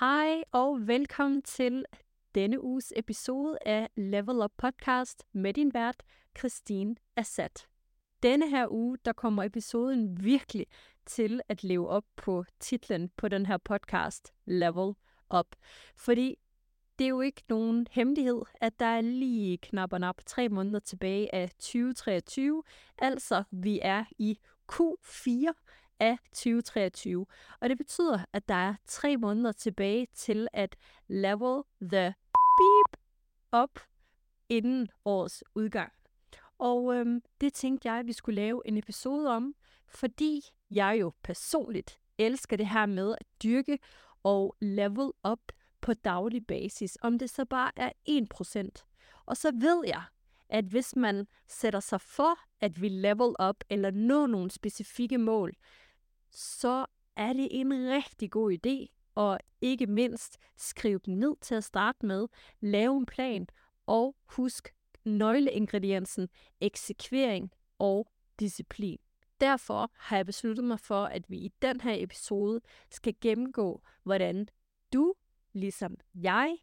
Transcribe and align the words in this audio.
Hej 0.00 0.42
og 0.52 0.86
velkommen 0.86 1.42
til 1.42 1.84
denne 2.34 2.64
uges 2.64 2.92
episode 2.96 3.58
af 3.66 3.88
Level 3.96 4.36
Up 4.36 4.50
Podcast 4.56 5.24
med 5.32 5.54
din 5.54 5.74
vært, 5.74 6.02
Christine 6.38 6.96
Assat. 7.16 7.66
Denne 8.22 8.50
her 8.50 8.66
uge, 8.70 8.98
der 9.04 9.12
kommer 9.12 9.42
episoden 9.44 10.24
virkelig 10.24 10.66
til 11.06 11.40
at 11.48 11.64
leve 11.64 11.88
op 11.88 12.04
på 12.16 12.44
titlen 12.60 13.10
på 13.16 13.28
den 13.28 13.46
her 13.46 13.56
podcast, 13.56 14.32
Level 14.44 14.94
Up. 15.38 15.56
Fordi 15.96 16.36
det 16.98 17.04
er 17.04 17.08
jo 17.08 17.20
ikke 17.20 17.42
nogen 17.48 17.86
hemmelighed, 17.90 18.42
at 18.60 18.80
der 18.80 18.86
er 18.86 19.00
lige 19.00 19.58
knap 19.58 19.92
og 19.92 20.00
nap 20.00 20.16
tre 20.26 20.48
måneder 20.48 20.80
tilbage 20.80 21.34
af 21.34 21.50
2023. 21.50 22.62
Altså, 22.98 23.42
vi 23.50 23.78
er 23.82 24.04
i 24.18 24.38
Q4 24.72 25.52
af 26.00 26.18
2023. 26.32 27.26
Og 27.60 27.68
det 27.68 27.78
betyder, 27.78 28.24
at 28.32 28.48
der 28.48 28.54
er 28.54 28.74
tre 28.86 29.16
måneder 29.16 29.52
tilbage 29.52 30.06
til 30.14 30.48
at 30.52 30.76
level 31.08 31.62
the 31.80 32.14
beep 32.32 33.00
op 33.52 33.80
inden 34.48 34.88
årets 35.04 35.44
udgang. 35.54 35.92
Og 36.58 36.94
øhm, 36.94 37.22
det 37.40 37.52
tænkte 37.52 37.90
jeg, 37.90 37.98
at 37.98 38.06
vi 38.06 38.12
skulle 38.12 38.36
lave 38.36 38.62
en 38.64 38.76
episode 38.76 39.28
om, 39.28 39.54
fordi 39.88 40.40
jeg 40.70 40.96
jo 41.00 41.12
personligt 41.22 41.98
elsker 42.18 42.56
det 42.56 42.68
her 42.68 42.86
med 42.86 43.14
at 43.20 43.26
dyrke 43.42 43.78
og 44.22 44.56
level 44.60 45.12
op 45.22 45.52
på 45.80 45.94
daglig 45.94 46.46
basis, 46.46 46.98
om 47.02 47.18
det 47.18 47.30
så 47.30 47.44
bare 47.44 47.70
er 47.76 47.90
1%. 48.08 49.22
Og 49.26 49.36
så 49.36 49.52
ved 49.60 49.82
jeg, 49.86 50.02
at 50.48 50.64
hvis 50.64 50.96
man 50.96 51.26
sætter 51.48 51.80
sig 51.80 52.00
for, 52.00 52.38
at 52.60 52.82
vi 52.82 52.88
level 52.88 53.34
op 53.38 53.64
eller 53.70 53.90
nå 53.90 54.26
nogle 54.26 54.50
specifikke 54.50 55.18
mål, 55.18 55.54
så 56.30 56.86
er 57.16 57.32
det 57.32 57.48
en 57.50 57.72
rigtig 57.72 58.30
god 58.30 58.52
idé, 58.52 58.94
og 59.14 59.38
ikke 59.60 59.86
mindst 59.86 60.38
skrive 60.56 61.00
dem 61.06 61.14
ned 61.14 61.36
til 61.40 61.54
at 61.54 61.64
starte 61.64 62.06
med, 62.06 62.28
lave 62.60 62.96
en 62.96 63.06
plan, 63.06 63.46
og 63.86 64.16
husk 64.26 64.74
nøgleingrediensen 65.04 66.28
eksekvering 66.60 67.52
og 67.78 68.12
disciplin. 68.40 68.98
Derfor 69.40 69.90
har 69.96 70.16
jeg 70.16 70.26
besluttet 70.26 70.64
mig 70.64 70.80
for, 70.80 71.04
at 71.04 71.30
vi 71.30 71.36
i 71.36 71.52
den 71.62 71.80
her 71.80 71.94
episode 71.98 72.60
skal 72.90 73.14
gennemgå, 73.20 73.82
hvordan 74.02 74.48
du, 74.92 75.14
ligesom 75.52 75.96
jeg, 76.14 76.56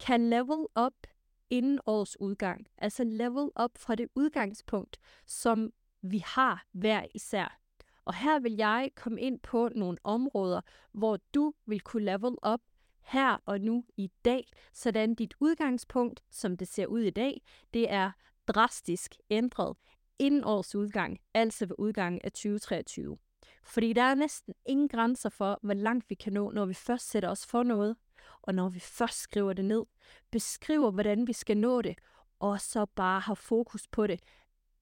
kan 0.00 0.30
level 0.30 0.66
up 0.86 1.06
inden 1.50 1.80
årets 1.86 2.20
udgang. 2.20 2.66
Altså 2.78 3.04
level 3.04 3.50
up 3.64 3.78
fra 3.78 3.94
det 3.94 4.08
udgangspunkt, 4.14 4.98
som 5.26 5.72
vi 6.02 6.18
har 6.18 6.66
hver 6.72 7.06
især. 7.14 7.60
Og 8.06 8.14
her 8.14 8.38
vil 8.38 8.56
jeg 8.56 8.90
komme 8.94 9.20
ind 9.20 9.40
på 9.40 9.68
nogle 9.74 9.98
områder, 10.04 10.60
hvor 10.92 11.18
du 11.34 11.52
vil 11.66 11.80
kunne 11.80 12.04
level 12.04 12.36
up 12.46 12.60
her 13.00 13.36
og 13.46 13.60
nu 13.60 13.84
i 13.96 14.10
dag, 14.24 14.48
sådan 14.72 15.14
dit 15.14 15.34
udgangspunkt, 15.40 16.22
som 16.30 16.56
det 16.56 16.68
ser 16.68 16.86
ud 16.86 17.00
i 17.00 17.10
dag, 17.10 17.42
det 17.74 17.90
er 17.90 18.10
drastisk 18.48 19.14
ændret 19.30 19.76
inden 20.18 20.44
årets 20.44 20.74
udgang, 20.74 21.20
altså 21.34 21.66
ved 21.66 21.76
udgangen 21.78 22.20
af 22.24 22.32
2023. 22.32 23.18
Fordi 23.62 23.92
der 23.92 24.02
er 24.02 24.14
næsten 24.14 24.54
ingen 24.66 24.88
grænser 24.88 25.28
for, 25.28 25.58
hvor 25.62 25.74
langt 25.74 26.10
vi 26.10 26.14
kan 26.14 26.32
nå, 26.32 26.50
når 26.50 26.66
vi 26.66 26.74
først 26.74 27.10
sætter 27.10 27.28
os 27.28 27.46
for 27.46 27.62
noget, 27.62 27.96
og 28.42 28.54
når 28.54 28.68
vi 28.68 28.80
først 28.80 29.18
skriver 29.18 29.52
det 29.52 29.64
ned, 29.64 29.84
beskriver, 30.30 30.90
hvordan 30.90 31.26
vi 31.26 31.32
skal 31.32 31.56
nå 31.56 31.82
det, 31.82 31.98
og 32.38 32.60
så 32.60 32.86
bare 32.86 33.20
har 33.20 33.34
fokus 33.34 33.88
på 33.88 34.06
det 34.06 34.20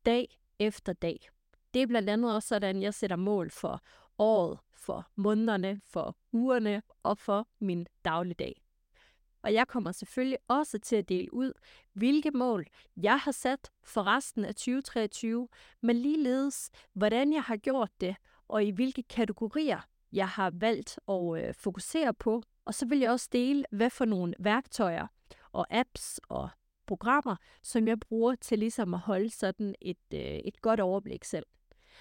dag 0.06 0.38
efter 0.58 0.92
dag. 0.92 1.28
Det 1.74 1.82
er 1.82 1.86
blandt 1.86 2.10
andet 2.10 2.34
også 2.34 2.48
sådan, 2.48 2.82
jeg 2.82 2.94
sætter 2.94 3.16
mål 3.16 3.50
for 3.50 3.80
året, 4.18 4.58
for 4.72 5.06
månederne, 5.16 5.80
for 5.84 6.16
ugerne 6.32 6.82
og 7.02 7.18
for 7.18 7.48
min 7.58 7.86
dagligdag. 8.04 8.62
Og 9.42 9.52
jeg 9.52 9.68
kommer 9.68 9.92
selvfølgelig 9.92 10.38
også 10.48 10.78
til 10.78 10.96
at 10.96 11.08
dele 11.08 11.34
ud, 11.34 11.52
hvilke 11.92 12.30
mål 12.30 12.66
jeg 12.96 13.18
har 13.18 13.32
sat 13.32 13.70
for 13.84 14.06
resten 14.06 14.44
af 14.44 14.54
2023, 14.54 15.48
men 15.80 15.96
ligeledes, 15.96 16.70
hvordan 16.92 17.32
jeg 17.32 17.42
har 17.42 17.56
gjort 17.56 17.90
det, 18.00 18.16
og 18.48 18.64
i 18.64 18.70
hvilke 18.70 19.02
kategorier 19.02 19.80
jeg 20.12 20.28
har 20.28 20.50
valgt 20.54 20.98
at 21.08 21.48
øh, 21.48 21.54
fokusere 21.54 22.14
på. 22.14 22.42
Og 22.64 22.74
så 22.74 22.86
vil 22.86 22.98
jeg 22.98 23.10
også 23.10 23.28
dele, 23.32 23.64
hvad 23.70 23.90
for 23.90 24.04
nogle 24.04 24.34
værktøjer 24.38 25.06
og 25.52 25.66
apps 25.70 26.20
og 26.28 26.48
programmer, 26.86 27.36
som 27.62 27.88
jeg 27.88 28.00
bruger 28.00 28.34
til 28.34 28.58
ligesom 28.58 28.94
at 28.94 29.00
holde 29.00 29.30
sådan 29.30 29.74
et, 29.80 29.96
øh, 30.14 30.20
et 30.20 30.62
godt 30.62 30.80
overblik 30.80 31.24
selv. 31.24 31.46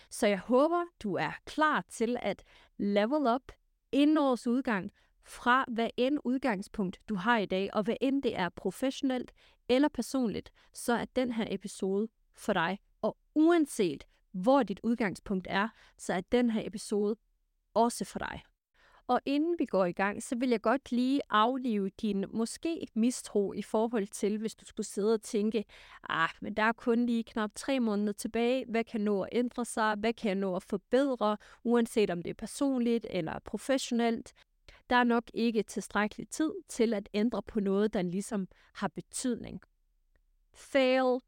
Så 0.09 0.27
jeg 0.27 0.39
håber, 0.39 0.83
du 1.03 1.13
er 1.15 1.31
klar 1.45 1.85
til 1.89 2.17
at 2.21 2.43
level 2.77 3.33
up 3.35 3.51
inden 3.91 4.17
årets 4.17 4.47
udgang, 4.47 4.91
fra 5.25 5.65
hvad 5.67 5.89
end 5.97 6.19
udgangspunkt 6.23 6.99
du 7.09 7.15
har 7.15 7.37
i 7.37 7.45
dag, 7.45 7.69
og 7.73 7.83
hvad 7.83 7.95
end 8.01 8.23
det 8.23 8.37
er 8.37 8.49
professionelt 8.49 9.31
eller 9.69 9.87
personligt, 9.87 10.51
så 10.73 10.93
er 10.93 11.05
den 11.05 11.31
her 11.31 11.45
episode 11.49 12.07
for 12.33 12.53
dig. 12.53 12.79
Og 13.01 13.17
uanset 13.35 14.03
hvor 14.31 14.63
dit 14.63 14.79
udgangspunkt 14.83 15.47
er, 15.49 15.69
så 15.97 16.13
er 16.13 16.21
den 16.21 16.49
her 16.49 16.67
episode 16.67 17.15
også 17.73 18.05
for 18.05 18.19
dig. 18.19 18.41
Og 19.07 19.21
inden 19.25 19.55
vi 19.59 19.65
går 19.65 19.85
i 19.85 19.91
gang, 19.91 20.23
så 20.23 20.35
vil 20.35 20.49
jeg 20.49 20.61
godt 20.61 20.91
lige 20.91 21.21
aflive 21.29 21.89
din 21.89 22.25
måske 22.33 22.87
mistro 22.95 23.53
i 23.53 23.61
forhold 23.61 24.07
til, 24.07 24.37
hvis 24.37 24.55
du 24.55 24.65
skulle 24.65 24.85
sidde 24.87 25.13
og 25.13 25.21
tænke, 25.21 25.65
ah, 26.09 26.29
men 26.41 26.53
der 26.53 26.63
er 26.63 26.71
kun 26.71 27.05
lige 27.05 27.23
knap 27.23 27.51
tre 27.55 27.79
måneder 27.79 28.13
tilbage. 28.13 28.65
Hvad 28.69 28.83
kan 28.83 29.01
nå 29.01 29.21
at 29.21 29.29
ændre 29.31 29.65
sig? 29.65 29.95
Hvad 29.95 30.13
kan 30.13 30.27
jeg 30.27 30.35
nå 30.35 30.55
at 30.55 30.63
forbedre, 30.63 31.37
uanset 31.63 32.09
om 32.09 32.21
det 32.21 32.29
er 32.29 32.33
personligt 32.33 33.07
eller 33.09 33.39
professionelt? 33.39 34.33
Der 34.89 34.95
er 34.95 35.03
nok 35.03 35.23
ikke 35.33 35.63
tilstrækkelig 35.63 36.29
tid 36.29 36.51
til 36.69 36.93
at 36.93 37.09
ændre 37.13 37.41
på 37.43 37.59
noget, 37.59 37.93
der 37.93 38.01
ligesom 38.01 38.47
har 38.73 38.87
betydning. 38.87 39.61
Fail, 40.53 41.19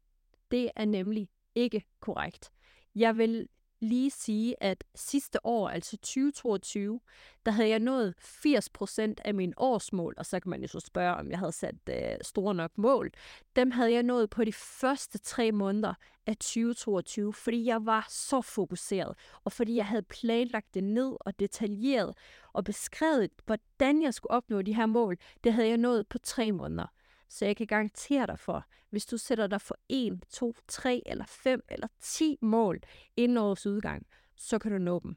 det 0.50 0.70
er 0.76 0.84
nemlig 0.84 1.28
ikke 1.54 1.84
korrekt. 2.00 2.50
Jeg 2.94 3.18
vil 3.18 3.48
lige 3.80 4.10
sige, 4.10 4.62
at 4.62 4.84
sidste 4.94 5.46
år, 5.46 5.68
altså 5.68 5.96
2022, 5.96 7.00
der 7.46 7.52
havde 7.52 7.68
jeg 7.68 7.80
nået 7.80 8.14
80% 8.20 9.14
af 9.24 9.34
min 9.34 9.54
årsmål, 9.56 10.14
og 10.16 10.26
så 10.26 10.40
kan 10.40 10.50
man 10.50 10.62
jo 10.62 10.68
så 10.68 10.80
spørge, 10.80 11.14
om 11.14 11.30
jeg 11.30 11.38
havde 11.38 11.52
sat 11.52 11.74
øh, 11.90 12.16
store 12.22 12.54
nok 12.54 12.70
mål. 12.78 13.10
Dem 13.56 13.70
havde 13.70 13.92
jeg 13.92 14.02
nået 14.02 14.30
på 14.30 14.44
de 14.44 14.52
første 14.52 15.18
tre 15.18 15.52
måneder 15.52 15.94
af 16.26 16.36
2022, 16.36 17.32
fordi 17.32 17.64
jeg 17.66 17.86
var 17.86 18.06
så 18.10 18.40
fokuseret, 18.40 19.14
og 19.44 19.52
fordi 19.52 19.76
jeg 19.76 19.86
havde 19.86 20.02
planlagt 20.02 20.74
det 20.74 20.84
ned 20.84 21.16
og 21.20 21.38
detaljeret 21.38 22.14
og 22.52 22.64
beskrevet, 22.64 23.30
hvordan 23.46 24.02
jeg 24.02 24.14
skulle 24.14 24.30
opnå 24.30 24.62
de 24.62 24.74
her 24.74 24.86
mål. 24.86 25.16
Det 25.44 25.52
havde 25.52 25.68
jeg 25.68 25.78
nået 25.78 26.06
på 26.08 26.18
tre 26.18 26.52
måneder. 26.52 26.86
Så 27.28 27.44
jeg 27.44 27.56
kan 27.56 27.66
garantere 27.66 28.26
dig 28.26 28.38
for, 28.38 28.64
hvis 28.90 29.06
du 29.06 29.16
sætter 29.18 29.46
dig 29.46 29.60
for 29.60 29.76
1, 29.88 30.24
2, 30.30 30.54
3 30.68 31.02
eller 31.06 31.24
5 31.26 31.60
eller 31.68 31.88
10 32.00 32.38
mål 32.40 32.80
inden 33.16 33.38
årets 33.38 33.66
udgang, 33.66 34.06
så 34.36 34.58
kan 34.58 34.72
du 34.72 34.78
nå 34.78 35.00
dem. 35.02 35.16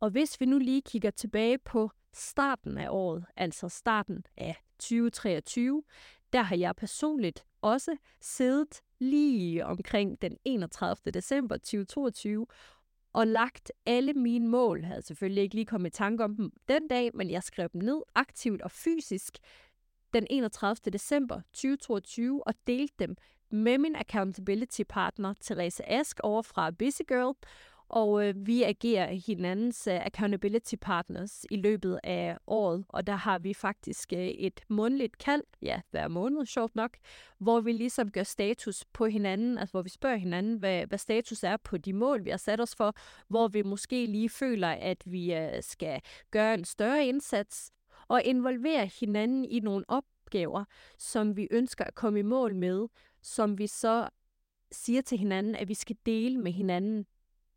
Og 0.00 0.10
hvis 0.10 0.40
vi 0.40 0.46
nu 0.46 0.58
lige 0.58 0.82
kigger 0.82 1.10
tilbage 1.10 1.58
på 1.58 1.90
starten 2.12 2.78
af 2.78 2.88
året, 2.90 3.24
altså 3.36 3.68
starten 3.68 4.24
af 4.36 4.56
2023, 4.78 5.82
der 6.32 6.42
har 6.42 6.56
jeg 6.56 6.76
personligt 6.76 7.44
også 7.60 7.96
siddet 8.20 8.82
lige 8.98 9.66
omkring 9.66 10.22
den 10.22 10.36
31. 10.44 11.12
december 11.12 11.56
2022 11.56 12.46
og 13.12 13.26
lagt 13.26 13.72
alle 13.86 14.12
mine 14.12 14.48
mål. 14.48 14.80
Jeg 14.80 14.88
havde 14.88 15.02
selvfølgelig 15.02 15.42
ikke 15.42 15.54
lige 15.54 15.66
kommet 15.66 15.90
i 15.90 15.96
tanke 15.96 16.24
om 16.24 16.36
dem 16.36 16.52
den 16.68 16.88
dag, 16.88 17.10
men 17.14 17.30
jeg 17.30 17.42
skrev 17.42 17.68
dem 17.72 17.82
ned 17.82 18.02
aktivt 18.14 18.62
og 18.62 18.70
fysisk 18.70 19.38
den 20.14 20.26
31. 20.30 20.92
december 20.92 21.40
2022 21.52 22.46
og 22.46 22.54
delte 22.66 22.94
dem 22.98 23.16
med 23.50 23.78
min 23.78 23.96
accountability 23.96 24.82
partner, 24.88 25.34
Therese 25.40 25.88
Ask, 25.90 26.20
over 26.22 26.42
fra 26.42 26.70
Busy 26.70 27.02
Girl, 27.08 27.34
og 27.88 28.28
øh, 28.28 28.46
vi 28.46 28.62
agerer 28.62 29.12
hinandens 29.26 29.86
øh, 29.86 29.94
uh, 29.94 30.06
accountability 30.06 30.74
partners 30.80 31.44
i 31.50 31.56
løbet 31.56 32.00
af 32.02 32.36
året, 32.46 32.84
og 32.88 33.06
der 33.06 33.12
har 33.12 33.38
vi 33.38 33.54
faktisk 33.54 34.12
uh, 34.12 34.18
et 34.18 34.60
månedligt 34.68 35.18
kald, 35.18 35.42
ja, 35.62 35.80
hver 35.90 36.08
måned, 36.08 36.46
sjovt 36.46 36.74
nok, 36.74 36.96
hvor 37.38 37.60
vi 37.60 37.72
ligesom 37.72 38.10
gør 38.10 38.22
status 38.22 38.84
på 38.92 39.06
hinanden, 39.06 39.58
altså 39.58 39.72
hvor 39.72 39.82
vi 39.82 39.88
spørger 39.88 40.16
hinanden, 40.16 40.56
hvad, 40.56 40.86
hvad 40.86 40.98
status 40.98 41.42
er 41.42 41.56
på 41.56 41.76
de 41.76 41.92
mål, 41.92 42.24
vi 42.24 42.30
har 42.30 42.36
sat 42.36 42.60
os 42.60 42.74
for, 42.74 42.94
hvor 43.28 43.48
vi 43.48 43.62
måske 43.62 44.06
lige 44.06 44.28
føler, 44.28 44.68
at 44.68 45.02
vi 45.06 45.34
uh, 45.34 45.60
skal 45.60 46.00
gøre 46.30 46.54
en 46.54 46.64
større 46.64 47.06
indsats, 47.06 47.70
og 48.08 48.22
involvere 48.22 48.86
hinanden 49.00 49.44
i 49.44 49.60
nogle 49.60 49.84
opgaver, 49.88 50.64
som 50.98 51.36
vi 51.36 51.48
ønsker 51.50 51.84
at 51.84 51.94
komme 51.94 52.18
i 52.18 52.22
mål 52.22 52.54
med, 52.54 52.88
som 53.22 53.58
vi 53.58 53.66
så 53.66 54.08
siger 54.72 55.02
til 55.02 55.18
hinanden, 55.18 55.54
at 55.54 55.68
vi 55.68 55.74
skal 55.74 55.96
dele 56.06 56.38
med 56.38 56.52
hinanden 56.52 57.06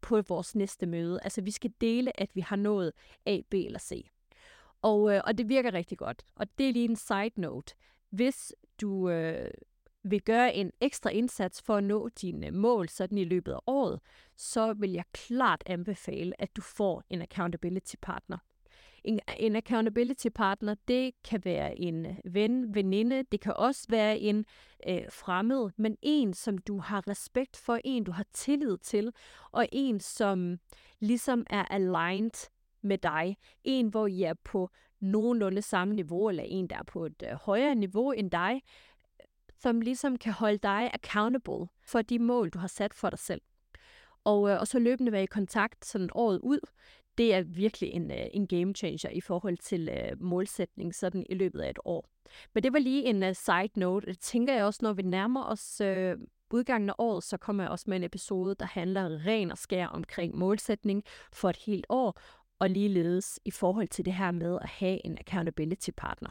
på 0.01 0.21
vores 0.21 0.55
næste 0.55 0.85
møde. 0.85 1.19
Altså 1.23 1.41
vi 1.41 1.51
skal 1.51 1.73
dele, 1.81 2.19
at 2.19 2.35
vi 2.35 2.41
har 2.41 2.55
nået 2.55 2.91
A, 3.25 3.41
B 3.49 3.53
eller 3.53 3.79
C. 3.79 4.09
Og, 4.81 5.13
øh, 5.13 5.21
og 5.25 5.37
det 5.37 5.49
virker 5.49 5.73
rigtig 5.73 5.97
godt. 5.97 6.23
Og 6.35 6.57
det 6.57 6.69
er 6.69 6.73
lige 6.73 6.89
en 6.89 6.95
side 6.95 7.31
note. 7.35 7.75
Hvis 8.09 8.53
du 8.81 9.09
øh, 9.09 9.49
vil 10.03 10.21
gøre 10.21 10.55
en 10.55 10.71
ekstra 10.81 11.09
indsats 11.09 11.61
for 11.61 11.75
at 11.75 11.83
nå 11.83 12.09
dine 12.09 12.51
mål 12.51 12.89
sådan 12.89 13.17
i 13.17 13.23
løbet 13.23 13.51
af 13.51 13.59
året, 13.67 13.99
så 14.35 14.73
vil 14.73 14.91
jeg 14.91 15.03
klart 15.11 15.63
anbefale, 15.65 16.41
at 16.41 16.55
du 16.55 16.61
får 16.61 17.03
en 17.09 17.21
accountability 17.21 17.95
partner. 18.01 18.37
En, 19.07 19.19
en 19.37 19.55
accountability 19.55 20.27
partner, 20.35 20.75
det 20.87 21.11
kan 21.23 21.41
være 21.45 21.79
en 21.79 22.05
øh, 22.05 22.15
ven, 22.25 22.75
veninde, 22.75 23.23
det 23.31 23.41
kan 23.41 23.53
også 23.55 23.85
være 23.89 24.19
en 24.19 24.45
øh, 24.89 25.01
fremmed, 25.11 25.69
men 25.77 25.97
en, 26.01 26.33
som 26.33 26.57
du 26.57 26.79
har 26.79 27.07
respekt 27.07 27.57
for, 27.57 27.79
en, 27.83 28.03
du 28.03 28.11
har 28.11 28.25
tillid 28.33 28.77
til, 28.77 29.11
og 29.51 29.67
en, 29.71 29.99
som 29.99 30.57
ligesom 30.99 31.45
er 31.49 31.65
aligned 31.65 32.49
med 32.81 32.97
dig. 32.97 33.37
En, 33.63 33.87
hvor 33.87 34.07
I 34.07 34.23
er 34.23 34.33
på 34.43 34.69
nogenlunde 34.99 35.61
samme 35.61 35.95
niveau, 35.95 36.29
eller 36.29 36.43
en, 36.43 36.67
der 36.67 36.77
er 36.77 36.83
på 36.83 37.05
et 37.05 37.23
øh, 37.31 37.37
højere 37.37 37.75
niveau 37.75 38.11
end 38.11 38.31
dig, 38.31 38.61
som 39.59 39.81
ligesom 39.81 40.17
kan 40.17 40.33
holde 40.33 40.57
dig 40.57 40.91
accountable 40.93 41.67
for 41.85 42.01
de 42.01 42.19
mål, 42.19 42.49
du 42.49 42.59
har 42.59 42.67
sat 42.67 42.93
for 42.93 43.09
dig 43.09 43.19
selv. 43.19 43.41
Og, 44.23 44.49
øh, 44.49 44.59
og 44.59 44.67
så 44.67 44.79
løbende 44.79 45.11
være 45.11 45.23
i 45.23 45.25
kontakt 45.25 45.85
sådan 45.85 46.09
året 46.15 46.39
ud 46.39 46.59
det 47.17 47.33
er 47.33 47.41
virkelig 47.41 47.89
en, 47.89 48.11
øh, 48.11 48.25
en 48.33 48.47
game 48.47 48.73
changer 48.73 49.09
i 49.09 49.21
forhold 49.21 49.57
til 49.57 49.89
uh, 49.89 50.21
målsætning 50.21 50.95
sådan 50.95 51.25
i 51.29 51.35
løbet 51.35 51.59
af 51.59 51.69
et 51.69 51.79
år. 51.85 52.09
Men 52.53 52.63
det 52.63 52.73
var 52.73 52.79
lige 52.79 53.03
en 53.03 53.23
uh, 53.23 53.33
side 53.33 53.79
note. 53.79 54.07
Det 54.07 54.19
tænker 54.19 54.53
jeg 54.53 54.65
også, 54.65 54.79
når 54.81 54.93
vi 54.93 55.01
nærmer 55.01 55.43
os 55.43 55.81
uh, 55.81 56.21
udgangen 56.51 56.89
af 56.89 56.93
året, 56.97 57.23
så 57.23 57.37
kommer 57.37 57.63
jeg 57.63 57.71
også 57.71 57.85
med 57.87 57.97
en 57.97 58.03
episode, 58.03 58.55
der 58.55 58.65
handler 58.65 59.25
ren 59.25 59.51
og 59.51 59.57
skær 59.57 59.87
omkring 59.87 60.35
målsætning 60.35 61.03
for 61.33 61.49
et 61.49 61.57
helt 61.57 61.85
år, 61.89 62.19
og 62.59 62.69
ligeledes 62.69 63.39
i 63.45 63.51
forhold 63.51 63.87
til 63.87 64.05
det 64.05 64.13
her 64.13 64.31
med 64.31 64.57
at 64.61 64.69
have 64.69 65.05
en 65.05 65.17
accountability 65.17 65.89
partner. 65.97 66.29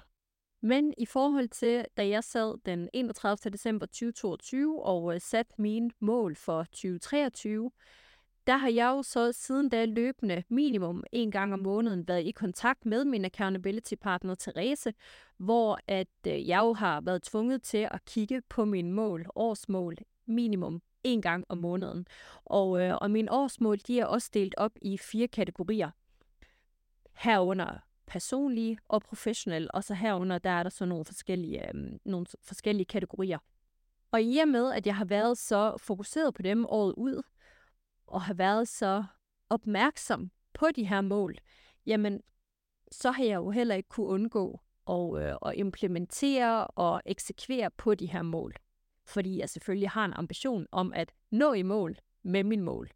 Men 0.62 0.94
i 0.98 1.06
forhold 1.06 1.48
til, 1.48 1.84
da 1.96 2.08
jeg 2.08 2.24
sad 2.24 2.58
den 2.66 2.88
31. 2.92 3.52
december 3.52 3.86
2022 3.86 4.82
og 4.82 5.04
uh, 5.04 5.14
satte 5.18 5.54
mine 5.58 5.90
mål 6.00 6.36
for 6.36 6.62
2023, 6.64 7.70
der 8.46 8.56
har 8.56 8.68
jeg 8.68 8.86
jo 8.86 9.02
så 9.02 9.32
siden 9.32 9.68
da 9.68 9.84
løbende 9.84 10.42
minimum 10.48 11.04
en 11.12 11.30
gang 11.30 11.52
om 11.52 11.60
måneden 11.60 12.08
været 12.08 12.24
i 12.24 12.30
kontakt 12.30 12.86
med 12.86 13.04
min 13.04 13.24
accountability 13.24 13.94
partner 13.94 14.34
Therese, 14.34 14.94
hvor 15.36 15.78
at 15.86 16.08
øh, 16.26 16.48
jeg 16.48 16.58
jo 16.58 16.72
har 16.72 17.00
været 17.00 17.22
tvunget 17.22 17.62
til 17.62 17.88
at 17.90 18.04
kigge 18.04 18.42
på 18.48 18.64
mine 18.64 18.92
mål, 18.92 19.26
årsmål, 19.34 19.96
minimum 20.26 20.82
en 21.04 21.22
gang 21.22 21.44
om 21.48 21.58
måneden. 21.58 22.06
Og, 22.44 22.80
øh, 22.80 22.96
og 23.00 23.10
mine 23.10 23.32
årsmål, 23.32 23.78
de 23.78 24.00
er 24.00 24.06
også 24.06 24.30
delt 24.34 24.54
op 24.56 24.72
i 24.82 24.98
fire 24.98 25.28
kategorier. 25.28 25.90
Herunder 27.12 27.78
personlige 28.06 28.78
og 28.88 29.02
professionelle, 29.02 29.70
og 29.70 29.84
så 29.84 29.94
herunder, 29.94 30.38
der 30.38 30.50
er 30.50 30.62
der 30.62 30.70
så 30.70 30.84
nogle 30.84 31.04
forskellige, 31.04 31.68
øh, 31.68 31.98
nogle 32.04 32.26
forskellige 32.42 32.86
kategorier. 32.86 33.38
Og 34.10 34.22
i 34.22 34.38
og 34.38 34.48
med, 34.48 34.72
at 34.72 34.86
jeg 34.86 34.96
har 34.96 35.04
været 35.04 35.38
så 35.38 35.76
fokuseret 35.78 36.34
på 36.34 36.42
dem 36.42 36.66
året 36.68 36.94
ud, 36.96 37.22
og 38.06 38.22
have 38.22 38.38
været 38.38 38.68
så 38.68 39.04
opmærksom 39.50 40.30
på 40.54 40.66
de 40.76 40.84
her 40.84 41.00
mål, 41.00 41.38
jamen, 41.86 42.22
så 42.92 43.10
har 43.10 43.24
jeg 43.24 43.34
jo 43.34 43.50
heller 43.50 43.74
ikke 43.74 43.88
kunne 43.88 44.06
undgå 44.06 44.60
at, 44.88 45.22
øh, 45.22 45.34
at 45.46 45.54
implementere 45.56 46.66
og 46.66 47.02
eksekvere 47.06 47.70
på 47.70 47.94
de 47.94 48.06
her 48.06 48.22
mål. 48.22 48.54
Fordi 49.04 49.38
jeg 49.38 49.50
selvfølgelig 49.50 49.90
har 49.90 50.04
en 50.04 50.12
ambition 50.12 50.66
om 50.72 50.92
at 50.92 51.12
nå 51.30 51.52
i 51.52 51.62
mål 51.62 51.96
med 52.22 52.44
min 52.44 52.62
mål. 52.62 52.90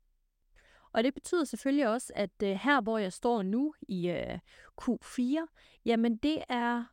Og 0.93 1.05
det 1.05 1.15
betyder 1.15 1.45
selvfølgelig 1.45 1.89
også, 1.89 2.13
at 2.17 2.43
øh, 2.43 2.49
her 2.49 2.81
hvor 2.81 2.99
jeg 2.99 3.13
står 3.13 3.43
nu 3.43 3.75
i 3.89 4.11
øh, 4.11 4.39
Q4, 4.83 5.47
jamen 5.85 6.17
det 6.17 6.43
er 6.49 6.85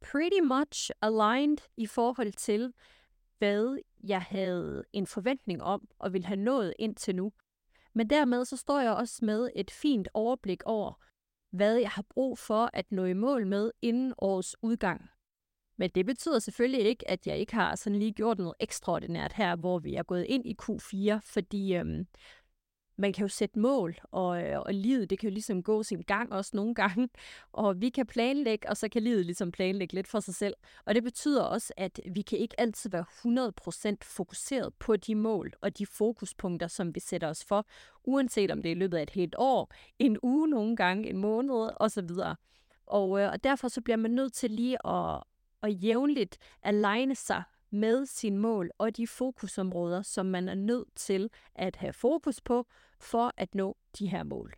pretty 0.00 0.40
much 0.44 0.90
aligned 1.02 1.58
i 1.76 1.86
forhold 1.86 2.32
til, 2.32 2.72
hvad 3.38 3.78
jeg 4.04 4.22
havde 4.22 4.84
en 4.92 5.06
forventning 5.06 5.62
om 5.62 5.88
og 5.98 6.12
ville 6.12 6.26
have 6.26 6.40
nået 6.40 6.74
indtil 6.78 7.14
nu. 7.14 7.32
Men 7.94 8.10
dermed 8.10 8.44
så 8.44 8.56
står 8.56 8.80
jeg 8.80 8.92
også 8.92 9.24
med 9.24 9.50
et 9.56 9.70
fint 9.70 10.08
overblik 10.14 10.62
over, 10.64 10.92
hvad 11.50 11.76
jeg 11.76 11.90
har 11.90 12.04
brug 12.10 12.38
for 12.38 12.70
at 12.72 12.92
nå 12.92 13.04
i 13.04 13.12
mål 13.12 13.46
med 13.46 13.70
inden 13.82 14.14
årets 14.18 14.56
udgang. 14.62 15.10
Men 15.76 15.90
det 15.94 16.06
betyder 16.06 16.38
selvfølgelig 16.38 16.86
ikke, 16.86 17.10
at 17.10 17.26
jeg 17.26 17.38
ikke 17.38 17.54
har 17.54 17.74
sådan 17.74 17.98
lige 17.98 18.12
gjort 18.12 18.38
noget 18.38 18.54
ekstraordinært 18.60 19.32
her, 19.32 19.56
hvor 19.56 19.78
vi 19.78 19.94
er 19.94 20.02
gået 20.02 20.24
ind 20.24 20.46
i 20.46 20.56
Q4, 20.62 21.20
fordi 21.24 21.74
øhm, 21.76 22.06
man 22.98 23.12
kan 23.12 23.22
jo 23.24 23.28
sætte 23.28 23.58
mål, 23.58 23.96
og, 24.02 24.42
øh, 24.42 24.60
og 24.60 24.74
livet 24.74 25.10
det 25.10 25.18
kan 25.18 25.28
jo 25.28 25.32
ligesom 25.32 25.62
gå 25.62 25.82
sin 25.82 26.02
gang 26.02 26.32
også 26.32 26.50
nogle 26.54 26.74
gange, 26.74 27.08
og 27.52 27.80
vi 27.80 27.88
kan 27.88 28.06
planlægge, 28.06 28.68
og 28.68 28.76
så 28.76 28.88
kan 28.88 29.02
livet 29.02 29.26
ligesom 29.26 29.52
planlægge 29.52 29.94
lidt 29.94 30.08
for 30.08 30.20
sig 30.20 30.34
selv. 30.34 30.54
Og 30.84 30.94
det 30.94 31.02
betyder 31.02 31.42
også, 31.42 31.72
at 31.76 32.00
vi 32.12 32.22
kan 32.22 32.38
ikke 32.38 32.60
altid 32.60 32.90
være 32.90 33.04
100% 33.92 33.96
fokuseret 34.02 34.74
på 34.74 34.96
de 34.96 35.14
mål 35.14 35.52
og 35.60 35.78
de 35.78 35.86
fokuspunkter, 35.86 36.66
som 36.66 36.94
vi 36.94 37.00
sætter 37.00 37.28
os 37.28 37.44
for, 37.44 37.66
uanset 38.04 38.50
om 38.50 38.62
det 38.62 38.68
er 38.68 38.76
i 38.76 38.78
løbet 38.78 38.96
af 38.96 39.02
et 39.02 39.10
helt 39.10 39.34
år, 39.38 39.72
en 39.98 40.18
uge 40.22 40.48
nogle 40.48 40.76
gange, 40.76 41.10
en 41.10 41.16
måned 41.16 41.70
osv. 41.76 42.10
Og, 42.86 43.20
øh, 43.20 43.32
og 43.32 43.44
derfor 43.44 43.68
så 43.68 43.80
bliver 43.80 43.96
man 43.96 44.10
nødt 44.10 44.32
til 44.32 44.50
lige 44.50 44.86
at, 44.86 45.22
at 45.62 45.84
jævnligt 45.84 46.38
aligne 46.62 47.14
sig 47.14 47.42
med 47.70 48.06
sin 48.06 48.38
mål 48.38 48.70
og 48.78 48.96
de 48.96 49.06
fokusområder, 49.06 50.02
som 50.02 50.26
man 50.26 50.48
er 50.48 50.54
nødt 50.54 50.88
til 50.96 51.30
at 51.54 51.76
have 51.76 51.92
fokus 51.92 52.40
på 52.40 52.66
for 52.98 53.32
at 53.36 53.54
nå 53.54 53.76
de 53.98 54.06
her 54.06 54.22
mål. 54.22 54.54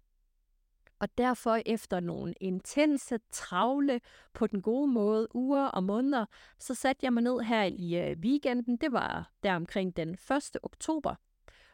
Og 1.00 1.18
derfor 1.18 1.58
efter 1.66 2.00
nogle 2.00 2.34
intense, 2.40 3.18
travle, 3.30 4.00
på 4.32 4.46
den 4.46 4.62
gode 4.62 4.92
måde, 4.92 5.36
uger 5.36 5.64
og 5.64 5.84
måneder, 5.84 6.26
så 6.58 6.74
satte 6.74 7.04
jeg 7.04 7.12
mig 7.12 7.22
ned 7.22 7.40
her 7.40 7.64
i 7.64 8.10
øh, 8.10 8.16
weekenden, 8.18 8.76
det 8.76 8.92
var 8.92 9.30
der 9.42 9.56
omkring 9.56 9.96
den 9.96 10.10
1. 10.10 10.56
oktober, 10.62 11.14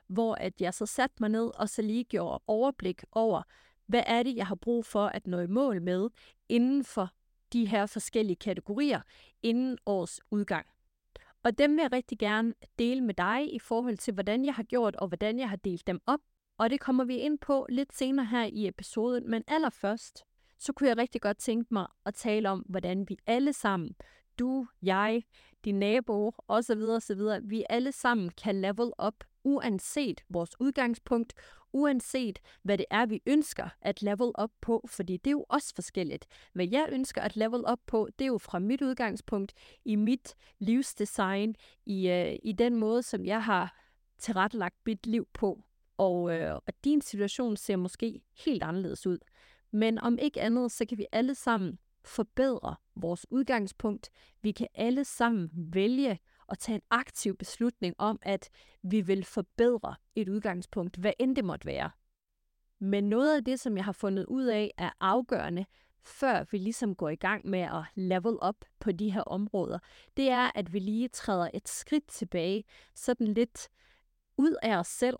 hvor 0.07 0.35
at 0.35 0.61
jeg 0.61 0.75
så 0.75 0.87
satte 0.87 1.17
mig 1.21 1.29
ned 1.29 1.51
og 1.55 1.69
så 1.69 1.83
lige 1.83 2.05
gjorde 2.05 2.43
overblik 2.47 3.05
over, 3.13 3.43
hvad 3.87 4.03
er 4.07 4.23
det, 4.23 4.37
jeg 4.37 4.47
har 4.47 4.55
brug 4.55 4.85
for 4.85 5.07
at 5.07 5.27
nå 5.27 5.41
i 5.41 5.47
mål 5.47 5.83
med 5.83 6.09
inden 6.49 6.85
for 6.85 7.11
de 7.53 7.67
her 7.67 7.87
forskellige 7.87 8.37
kategorier 8.37 9.01
inden 9.43 9.79
års 9.87 10.21
udgang. 10.31 10.67
Og 11.47 11.59
dem 11.59 11.77
vil 11.77 11.83
jeg 11.83 11.93
rigtig 11.93 12.19
gerne 12.19 12.55
dele 12.79 13.01
med 13.01 13.15
dig 13.15 13.55
i 13.55 13.59
forhold 13.59 13.97
til, 13.97 14.15
hvordan 14.15 14.45
jeg 14.45 14.55
har 14.55 14.63
gjort 14.63 14.97
og 14.97 15.09
hvordan 15.09 15.39
jeg 15.39 15.49
har 15.49 15.57
delt 15.57 15.87
dem 15.87 16.01
op. 16.07 16.21
Og 16.59 16.71
det 16.71 16.81
kommer 16.81 17.05
vi 17.05 17.17
ind 17.17 17.39
på 17.39 17.67
lidt 17.69 17.95
senere 17.95 18.27
her 18.27 18.45
i 18.45 18.69
episoden. 18.69 19.31
Men 19.31 19.45
allerførst, 19.49 20.25
så 20.59 20.73
kunne 20.73 20.89
jeg 20.89 20.97
rigtig 20.97 21.21
godt 21.21 21.39
tænke 21.39 21.75
mig 21.75 21.87
at 22.07 22.15
tale 22.15 22.51
om, 22.51 22.65
hvordan 22.69 23.05
vi 23.09 23.17
alle 23.27 23.53
sammen, 23.53 23.91
du, 24.39 24.67
jeg, 24.83 25.23
din 25.65 25.79
nabo 25.79 26.33
osv. 26.49 26.83
osv., 26.83 27.21
vi 27.43 27.65
alle 27.71 27.93
sammen 27.93 28.31
kan 28.31 28.61
level 28.61 28.93
up 29.07 29.25
uanset 29.45 30.21
vores 30.29 30.61
udgangspunkt, 30.61 31.35
uanset 31.77 32.39
hvad 32.63 32.79
det 32.79 32.87
er, 32.91 33.07
vi 33.07 33.23
ønsker 33.27 33.69
at 33.81 34.03
level 34.03 34.33
up 34.43 34.51
på, 34.61 34.85
fordi 34.89 35.17
det 35.17 35.27
er 35.27 35.33
jo 35.33 35.47
også 35.49 35.75
forskelligt. 35.75 36.27
Hvad 36.53 36.69
jeg 36.71 36.87
ønsker 36.91 37.21
at 37.23 37.37
level 37.37 37.65
up 37.73 37.79
på, 37.87 38.09
det 38.19 38.25
er 38.25 38.29
jo 38.29 38.39
fra 38.39 38.59
mit 38.59 38.83
udgangspunkt, 38.83 39.53
i 39.85 39.97
mit 39.97 40.35
livsdesign, 40.59 41.55
i, 41.87 42.09
øh, 42.09 42.37
i 42.43 42.53
den 42.53 42.77
måde, 42.77 43.03
som 43.03 43.25
jeg 43.25 43.45
har 43.45 43.81
tilrettelagt 44.19 44.77
mit 44.87 45.07
liv 45.07 45.29
på. 45.33 45.63
Og, 45.99 46.37
øh, 46.37 46.55
og 46.55 46.73
din 46.85 47.01
situation 47.01 47.57
ser 47.57 47.77
måske 47.77 48.21
helt 48.45 48.63
anderledes 48.63 49.07
ud. 49.07 49.19
Men 49.71 49.99
om 49.99 50.19
ikke 50.19 50.41
andet, 50.41 50.73
så 50.73 50.87
kan 50.87 50.99
vi 50.99 51.07
alle 51.13 51.35
sammen 51.35 51.79
forbedre 52.05 52.77
vores 52.95 53.27
udgangspunkt. 53.31 54.11
Vi 54.43 54.53
kan 54.53 54.67
alle 54.75 55.05
sammen 55.05 55.51
vælge 55.55 56.19
og 56.49 56.59
tage 56.59 56.77
en 56.77 56.83
aktiv 56.91 57.37
beslutning 57.37 57.95
om, 57.99 58.19
at 58.23 58.51
vi 58.83 59.01
vil 59.01 59.25
forbedre 59.25 59.95
et 60.15 60.29
udgangspunkt, 60.29 60.97
hvad 60.97 61.13
end 61.19 61.37
det 61.37 61.45
måtte 61.45 61.67
være. 61.67 61.91
Men 62.79 63.09
noget 63.09 63.37
af 63.37 63.45
det, 63.45 63.61
som 63.61 63.77
jeg 63.77 63.85
har 63.85 63.93
fundet 63.93 64.27
ud 64.27 64.45
af, 64.45 64.71
er 64.77 64.91
afgørende, 65.01 65.67
før 66.05 66.45
vi 66.51 66.59
ligesom 66.59 66.95
går 66.95 67.09
i 67.09 67.17
gang 67.17 67.47
med 67.47 67.61
at 67.61 67.85
level 67.95 68.39
up 68.49 68.65
på 68.81 68.93
de 68.93 69.11
her 69.11 69.23
områder, 69.23 69.79
det 70.17 70.31
er, 70.31 70.51
at 70.55 70.73
vi 70.73 70.79
lige 70.79 71.09
træder 71.09 71.51
et 71.55 71.69
skridt 71.69 72.09
tilbage, 72.09 72.65
sådan 72.95 73.27
lidt 73.27 73.69
ud 74.37 74.57
af 74.63 74.77
os 74.77 74.87
selv, 74.87 75.17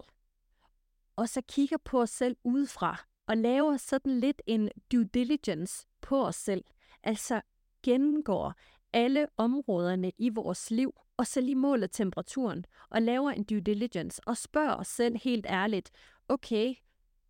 og 1.17 1.29
så 1.29 1.43
kigger 1.49 1.77
på 1.85 2.03
os 2.03 2.11
selv 2.11 2.37
udefra, 2.45 3.05
og 3.27 3.37
laver 3.37 3.77
sådan 3.77 4.21
lidt 4.21 4.43
en 4.47 4.71
due 4.93 5.05
diligence 5.05 5.87
på 6.01 6.27
os 6.27 6.37
selv. 6.37 6.65
Altså 7.03 7.41
gennemgår 7.83 8.55
alle 8.93 9.27
områderne 9.37 10.13
i 10.19 10.29
vores 10.29 10.71
liv, 10.71 10.95
og 11.17 11.27
så 11.27 11.41
lige 11.41 11.57
måler 11.57 11.87
temperaturen, 11.87 12.65
og 12.91 13.03
laver 13.03 13.31
en 13.31 13.45
due 13.45 13.61
diligence, 13.61 14.23
og 14.27 14.37
spørger 14.37 14.75
os 14.75 14.89
selv 14.89 15.17
helt 15.25 15.47
ærligt, 15.49 15.91
okay, 16.29 16.75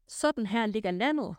sådan 0.09 0.47
her 0.47 0.66
ligger 0.66 0.90
landet, 0.90 1.37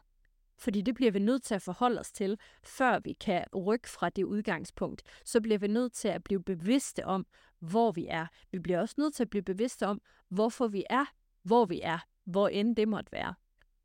fordi 0.57 0.81
det 0.81 0.95
bliver 0.95 1.11
vi 1.11 1.19
nødt 1.19 1.43
til 1.43 1.55
at 1.55 1.61
forholde 1.61 1.99
os 1.99 2.11
til, 2.11 2.39
før 2.63 2.99
vi 2.99 3.13
kan 3.13 3.45
rykke 3.55 3.89
fra 3.89 4.09
det 4.09 4.23
udgangspunkt. 4.23 5.01
Så 5.25 5.41
bliver 5.41 5.57
vi 5.57 5.67
nødt 5.67 5.93
til 5.93 6.07
at 6.07 6.23
blive 6.23 6.43
bevidste 6.43 7.05
om, 7.05 7.25
hvor 7.59 7.91
vi 7.91 8.07
er. 8.09 8.27
Vi 8.51 8.59
bliver 8.59 8.79
også 8.79 8.95
nødt 8.97 9.13
til 9.13 9.23
at 9.23 9.29
blive 9.29 9.43
bevidste 9.43 9.87
om, 9.87 10.01
hvorfor 10.29 10.67
vi 10.67 10.83
er, 10.89 11.05
hvor 11.43 11.65
vi 11.65 11.81
er, 11.83 11.99
hvor 12.23 12.47
end 12.47 12.75
det 12.75 12.87
måtte 12.87 13.11
være. 13.11 13.33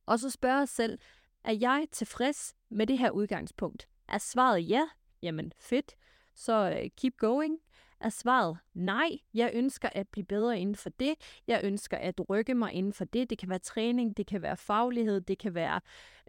Og 0.07 0.19
så 0.19 0.31
spørge 0.31 0.63
os 0.63 0.71
selv, 0.71 0.99
er 1.45 1.53
jeg 1.53 1.87
tilfreds 1.93 2.55
med 2.71 2.87
det 2.87 2.99
her 2.99 3.11
udgangspunkt? 3.11 3.89
Er 4.09 4.19
svaret 4.19 4.69
ja? 4.71 4.89
Jamen 5.23 5.53
fedt. 5.61 5.95
Så 6.35 6.79
øh, 6.83 6.91
keep 6.97 7.17
going 7.17 7.59
er 8.03 8.09
svaret 8.09 8.59
nej. 8.75 9.19
Jeg 9.35 9.51
ønsker 9.55 9.89
at 9.93 10.09
blive 10.09 10.25
bedre 10.25 10.61
inden 10.61 10.77
for 10.77 10.91
det. 10.91 11.15
Jeg 11.47 11.61
ønsker 11.65 11.97
at 11.97 12.21
rykke 12.29 12.55
mig 12.55 12.73
inden 12.73 12.93
for 12.93 13.05
det. 13.05 13.31
Det 13.31 13.39
kan 13.39 13.49
være 13.49 13.59
træning, 13.59 14.17
det 14.17 14.27
kan 14.27 14.43
være 14.43 14.57
faglighed, 14.57 15.21
det 15.21 15.39
kan 15.39 15.55
være 15.55 15.81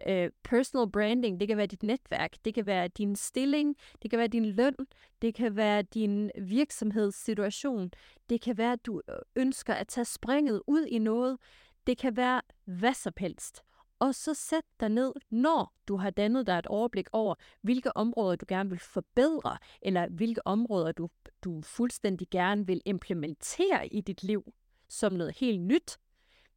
øh, 0.08 0.30
personal 0.44 0.90
branding, 0.90 1.40
det 1.40 1.48
kan 1.48 1.56
være 1.56 1.66
dit 1.66 1.82
netværk, 1.82 2.36
det 2.44 2.54
kan 2.54 2.66
være 2.66 2.88
din 2.88 3.16
stilling, 3.16 3.76
det 4.02 4.10
kan 4.10 4.18
være 4.18 4.28
din 4.28 4.46
løn, 4.46 4.76
det 5.22 5.34
kan 5.34 5.56
være 5.56 5.82
din 5.82 6.30
virksomhedssituation, 6.42 7.90
det 8.30 8.40
kan 8.40 8.58
være, 8.58 8.72
at 8.72 8.86
du 8.86 9.02
øh, 9.08 9.16
ønsker 9.36 9.74
at 9.74 9.88
tage 9.88 10.04
springet 10.04 10.62
ud 10.66 10.86
i 10.86 10.98
noget, 10.98 11.38
det 11.86 11.98
kan 11.98 12.16
være 12.16 12.40
hvad 12.64 12.94
som 12.94 13.12
helst 13.18 13.62
og 14.04 14.14
så 14.14 14.34
sæt 14.34 14.64
dig 14.80 14.88
ned, 14.88 15.12
når 15.30 15.74
du 15.88 15.96
har 15.96 16.10
dannet 16.10 16.46
dig 16.46 16.58
et 16.58 16.66
overblik 16.66 17.08
over, 17.12 17.34
hvilke 17.60 17.96
områder 17.96 18.36
du 18.36 18.44
gerne 18.48 18.70
vil 18.70 18.78
forbedre, 18.78 19.58
eller 19.82 20.08
hvilke 20.08 20.46
områder 20.46 20.92
du, 20.92 21.08
du 21.44 21.60
fuldstændig 21.60 22.28
gerne 22.30 22.66
vil 22.66 22.82
implementere 22.84 23.86
i 23.86 24.00
dit 24.00 24.22
liv 24.22 24.54
som 24.88 25.12
noget 25.12 25.36
helt 25.36 25.60
nyt, 25.60 25.98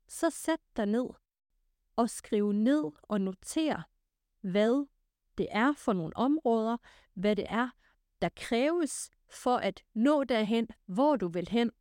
så 0.07 0.29
sæt 0.29 0.59
dig 0.77 0.85
ned 0.85 1.05
og 1.95 2.09
skriv 2.09 2.51
ned 2.51 2.83
og 3.01 3.21
noter, 3.21 3.81
hvad 4.41 4.87
det 5.37 5.47
er 5.51 5.73
for 5.73 5.93
nogle 5.93 6.17
områder, 6.17 6.77
hvad 7.13 7.35
det 7.35 7.45
er, 7.49 7.69
der 8.21 8.29
kræves 8.35 9.09
for 9.29 9.57
at 9.57 9.83
nå 9.93 10.23
derhen, 10.23 10.67
hvor 10.85 11.15
du 11.15 11.27
vil 11.27 11.47
hen, 11.47 11.71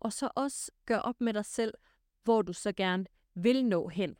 og 0.00 0.12
så 0.12 0.30
også 0.36 0.72
gør 0.86 0.98
op 0.98 1.20
med 1.20 1.34
dig 1.34 1.44
selv, 1.44 1.74
hvor 2.24 2.42
du 2.42 2.52
så 2.52 2.72
gerne 2.72 3.06
vil 3.34 3.66
nå 3.66 3.88
hen. 3.88 4.16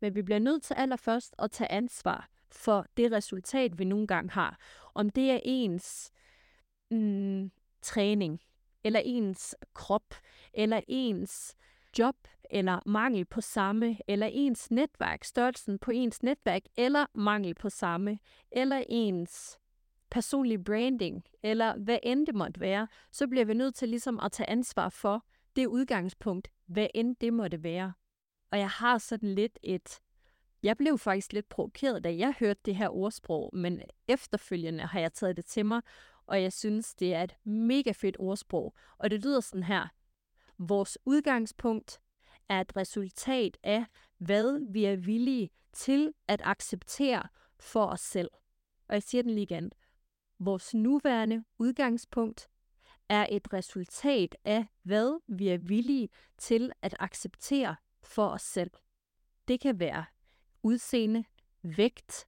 Men 0.00 0.14
vi 0.14 0.22
bliver 0.22 0.38
nødt 0.38 0.62
til 0.62 0.74
allerførst 0.74 1.34
at 1.38 1.50
tage 1.50 1.72
ansvar 1.72 2.28
for 2.52 2.86
det 2.96 3.12
resultat, 3.12 3.78
vi 3.78 3.84
nogle 3.84 4.06
gange 4.06 4.30
har. 4.30 4.58
Om 4.94 5.10
det 5.10 5.30
er 5.30 5.40
ens 5.44 6.10
mm, 6.90 7.50
træning, 7.82 8.40
eller 8.84 9.00
ens 9.04 9.56
krop, 9.74 10.14
eller 10.54 10.80
ens 10.88 11.54
job, 11.98 12.16
eller 12.50 12.80
mangel 12.86 13.24
på 13.24 13.40
samme, 13.40 13.96
eller 14.08 14.26
ens 14.32 14.70
netværk, 14.70 15.24
størrelsen 15.24 15.78
på 15.78 15.90
ens 15.90 16.22
netværk, 16.22 16.62
eller 16.76 17.06
mangel 17.14 17.54
på 17.54 17.70
samme, 17.70 18.18
eller 18.52 18.84
ens 18.88 19.58
personlig 20.10 20.64
branding, 20.64 21.24
eller 21.42 21.78
hvad 21.78 21.98
end 22.02 22.26
det 22.26 22.34
måtte 22.34 22.60
være, 22.60 22.88
så 23.12 23.26
bliver 23.26 23.44
vi 23.44 23.54
nødt 23.54 23.74
til 23.74 23.88
ligesom 23.88 24.20
at 24.20 24.32
tage 24.32 24.50
ansvar 24.50 24.88
for 24.88 25.24
det 25.56 25.66
udgangspunkt, 25.66 26.48
hvad 26.66 26.86
end 26.94 27.16
det 27.20 27.32
måtte 27.32 27.62
være. 27.62 27.92
Og 28.50 28.58
jeg 28.58 28.70
har 28.70 28.98
sådan 28.98 29.34
lidt 29.34 29.58
et... 29.62 30.00
Jeg 30.62 30.76
blev 30.76 30.98
faktisk 30.98 31.32
lidt 31.32 31.48
provokeret, 31.48 32.04
da 32.04 32.16
jeg 32.16 32.34
hørte 32.40 32.60
det 32.64 32.76
her 32.76 32.88
ordsprog, 32.88 33.50
men 33.52 33.82
efterfølgende 34.08 34.86
har 34.86 35.00
jeg 35.00 35.12
taget 35.12 35.36
det 35.36 35.44
til 35.46 35.66
mig, 35.66 35.82
og 36.26 36.42
jeg 36.42 36.52
synes, 36.52 36.94
det 36.94 37.14
er 37.14 37.22
et 37.22 37.36
mega 37.44 37.92
fedt 37.92 38.16
ordsprog. 38.18 38.74
Og 38.98 39.10
det 39.10 39.24
lyder 39.24 39.40
sådan 39.40 39.62
her. 39.62 39.88
Vores 40.58 40.98
udgangspunkt 41.04 42.00
er 42.48 42.60
et 42.60 42.76
resultat 42.76 43.58
af, 43.62 43.84
hvad 44.18 44.72
vi 44.72 44.84
er 44.84 44.96
villige 44.96 45.50
til 45.72 46.12
at 46.28 46.42
acceptere 46.44 47.22
for 47.60 47.86
os 47.86 48.00
selv. 48.00 48.30
Og 48.88 48.94
jeg 48.94 49.02
siger 49.02 49.22
den 49.22 49.30
lige 49.30 49.42
igen. 49.42 49.72
Vores 50.38 50.74
nuværende 50.74 51.44
udgangspunkt 51.58 52.48
er 53.08 53.26
et 53.30 53.52
resultat 53.52 54.36
af, 54.44 54.66
hvad 54.82 55.20
vi 55.36 55.48
er 55.48 55.58
villige 55.58 56.08
til 56.38 56.72
at 56.82 56.94
acceptere 57.00 57.76
for 58.06 58.28
os 58.28 58.42
selv. 58.42 58.70
Det 59.48 59.60
kan 59.60 59.80
være 59.80 60.04
udseende, 60.62 61.24
vægt, 61.62 62.26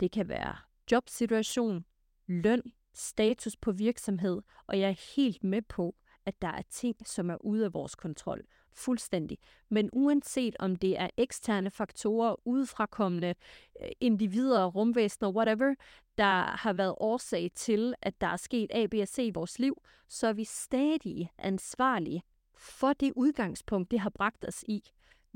det 0.00 0.10
kan 0.12 0.28
være 0.28 0.56
jobsituation, 0.92 1.84
løn, 2.26 2.62
status 2.94 3.56
på 3.56 3.72
virksomhed, 3.72 4.42
og 4.66 4.80
jeg 4.80 4.90
er 4.90 5.14
helt 5.16 5.44
med 5.44 5.62
på, 5.62 5.96
at 6.26 6.42
der 6.42 6.48
er 6.48 6.62
ting, 6.70 6.96
som 7.04 7.30
er 7.30 7.36
ude 7.44 7.64
af 7.64 7.74
vores 7.74 7.94
kontrol. 7.94 8.44
Fuldstændig. 8.72 9.38
Men 9.68 9.90
uanset 9.92 10.56
om 10.58 10.76
det 10.76 10.98
er 10.98 11.08
eksterne 11.16 11.70
faktorer, 11.70 12.36
udefrakommende 12.44 13.34
øh, 13.82 13.88
individer, 14.00 14.64
rumvæsener, 14.64 15.30
whatever, 15.30 15.74
der 16.18 16.42
har 16.42 16.72
været 16.72 16.94
årsag 16.98 17.50
til, 17.54 17.94
at 18.02 18.20
der 18.20 18.26
er 18.26 18.36
sket 18.36 18.70
A, 18.70 18.86
B 18.86 18.94
og 18.94 19.08
C 19.08 19.18
i 19.18 19.30
vores 19.30 19.58
liv, 19.58 19.82
så 20.08 20.26
er 20.26 20.32
vi 20.32 20.44
stadig 20.44 21.30
ansvarlige 21.38 22.22
for 22.58 22.92
det 22.92 23.12
udgangspunkt, 23.16 23.90
det 23.90 24.00
har 24.00 24.10
bragt 24.10 24.44
os 24.44 24.64
i. 24.68 24.82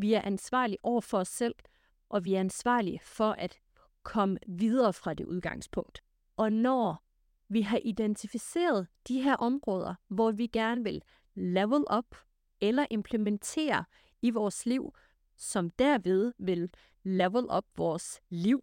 Vi 0.01 0.15
er 0.15 0.23
ansvarlige 0.23 0.79
over 0.83 1.01
for 1.01 1.19
os 1.19 1.29
selv, 1.29 1.55
og 2.09 2.25
vi 2.25 2.35
er 2.35 2.41
ansvarlige 2.41 3.01
for 3.03 3.33
at 3.33 3.59
komme 4.03 4.39
videre 4.47 4.93
fra 4.93 5.15
det 5.15 5.25
udgangspunkt. 5.25 6.03
Og 6.37 6.53
når 6.53 7.05
vi 7.49 7.61
har 7.61 7.81
identificeret 7.85 8.87
de 9.09 9.23
her 9.23 9.37
områder, 9.37 9.95
hvor 10.09 10.31
vi 10.33 10.47
gerne 10.47 10.85
vil 10.85 11.03
level 11.35 11.85
up 11.99 12.17
eller 12.61 12.87
implementere 12.91 13.85
i 14.23 14.31
vores 14.31 14.67
liv, 14.67 14.95
som 15.37 15.71
derved 15.71 16.33
vil 16.39 16.71
level 17.03 17.45
up 17.57 17.65
vores 17.77 18.21
liv, 18.29 18.63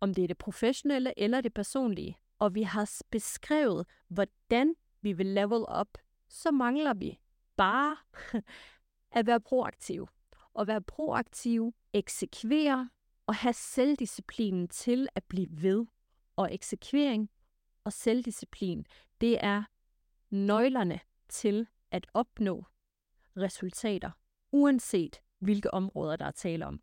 om 0.00 0.14
det 0.14 0.24
er 0.24 0.28
det 0.28 0.38
professionelle 0.38 1.18
eller 1.18 1.40
det 1.40 1.54
personlige, 1.54 2.18
og 2.38 2.54
vi 2.54 2.62
har 2.62 3.02
beskrevet, 3.10 3.86
hvordan 4.08 4.74
vi 5.00 5.12
vil 5.12 5.26
level 5.26 5.64
up, 5.80 5.98
så 6.28 6.50
mangler 6.50 6.94
vi 6.94 7.18
bare 7.56 7.96
at 9.18 9.26
være 9.26 9.40
proaktiv 9.40 10.08
at 10.58 10.66
være 10.66 10.80
proaktiv, 10.80 11.74
eksekvere 11.92 12.90
og 13.26 13.34
have 13.34 13.52
selvdisciplinen 13.52 14.68
til 14.68 15.08
at 15.14 15.24
blive 15.24 15.48
ved. 15.50 15.86
Og 16.36 16.54
eksekvering 16.54 17.30
og 17.84 17.92
selvdisciplin, 17.92 18.86
det 19.20 19.44
er 19.44 19.62
nøglerne 20.30 21.00
til 21.28 21.66
at 21.90 22.06
opnå 22.14 22.64
resultater, 23.36 24.10
uanset 24.52 25.20
hvilke 25.38 25.74
områder 25.74 26.16
der 26.16 26.24
er 26.24 26.30
tale 26.30 26.66
om. 26.66 26.80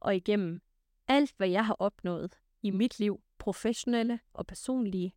Og 0.00 0.16
igennem 0.16 0.60
alt, 1.08 1.34
hvad 1.36 1.48
jeg 1.48 1.66
har 1.66 1.76
opnået 1.78 2.38
i 2.62 2.70
mit 2.70 2.98
liv, 2.98 3.22
professionelle 3.38 4.20
og 4.32 4.46
personlige, 4.46 5.14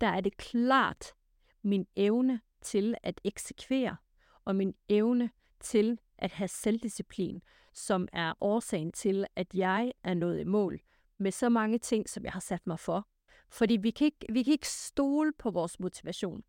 der 0.00 0.06
er 0.06 0.20
det 0.20 0.36
klart 0.36 1.14
min 1.62 1.86
evne 1.96 2.40
til 2.60 2.94
at 3.02 3.20
eksekvere 3.24 3.96
og 4.44 4.56
min 4.56 4.74
evne 4.88 5.30
til 5.60 5.98
at 6.18 6.32
have 6.32 6.48
selvdisciplin, 6.48 7.42
som 7.72 8.08
er 8.12 8.32
årsagen 8.40 8.92
til, 8.92 9.26
at 9.36 9.54
jeg 9.54 9.92
er 10.04 10.14
nået 10.14 10.40
i 10.40 10.44
mål 10.44 10.80
med 11.18 11.32
så 11.32 11.48
mange 11.48 11.78
ting, 11.78 12.08
som 12.08 12.24
jeg 12.24 12.32
har 12.32 12.40
sat 12.40 12.66
mig 12.66 12.80
for. 12.80 13.08
Fordi 13.50 13.76
vi 13.76 13.90
kan 13.90 14.04
ikke, 14.04 14.26
vi 14.32 14.42
kan 14.42 14.52
ikke 14.52 14.68
stole 14.68 15.32
på 15.38 15.50
vores 15.50 15.80
motivation. 15.80 16.42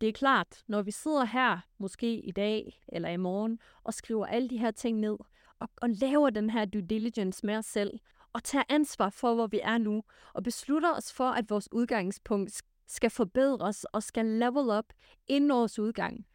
Det 0.00 0.08
er 0.08 0.12
klart, 0.12 0.62
når 0.66 0.82
vi 0.82 0.90
sidder 0.90 1.24
her, 1.24 1.58
måske 1.78 2.20
i 2.20 2.30
dag 2.30 2.82
eller 2.88 3.08
i 3.08 3.16
morgen, 3.16 3.58
og 3.84 3.94
skriver 3.94 4.26
alle 4.26 4.48
de 4.48 4.58
her 4.58 4.70
ting 4.70 4.98
ned, 4.98 5.16
og, 5.58 5.68
og 5.76 5.90
laver 5.90 6.30
den 6.30 6.50
her 6.50 6.64
due 6.64 6.82
diligence 6.82 7.46
med 7.46 7.56
os 7.56 7.66
selv, 7.66 8.00
og 8.32 8.44
tager 8.44 8.64
ansvar 8.68 9.10
for, 9.10 9.34
hvor 9.34 9.46
vi 9.46 9.60
er 9.62 9.78
nu, 9.78 10.02
og 10.32 10.42
beslutter 10.42 10.92
os 10.96 11.12
for, 11.12 11.30
at 11.30 11.50
vores 11.50 11.72
udgangspunkt 11.72 12.62
skal 12.86 13.10
forbedres 13.10 13.84
og 13.84 14.02
skal 14.02 14.26
level 14.26 14.78
up 14.78 14.92
inden 15.28 15.50
årets 15.50 15.78
udgang, 15.78 16.26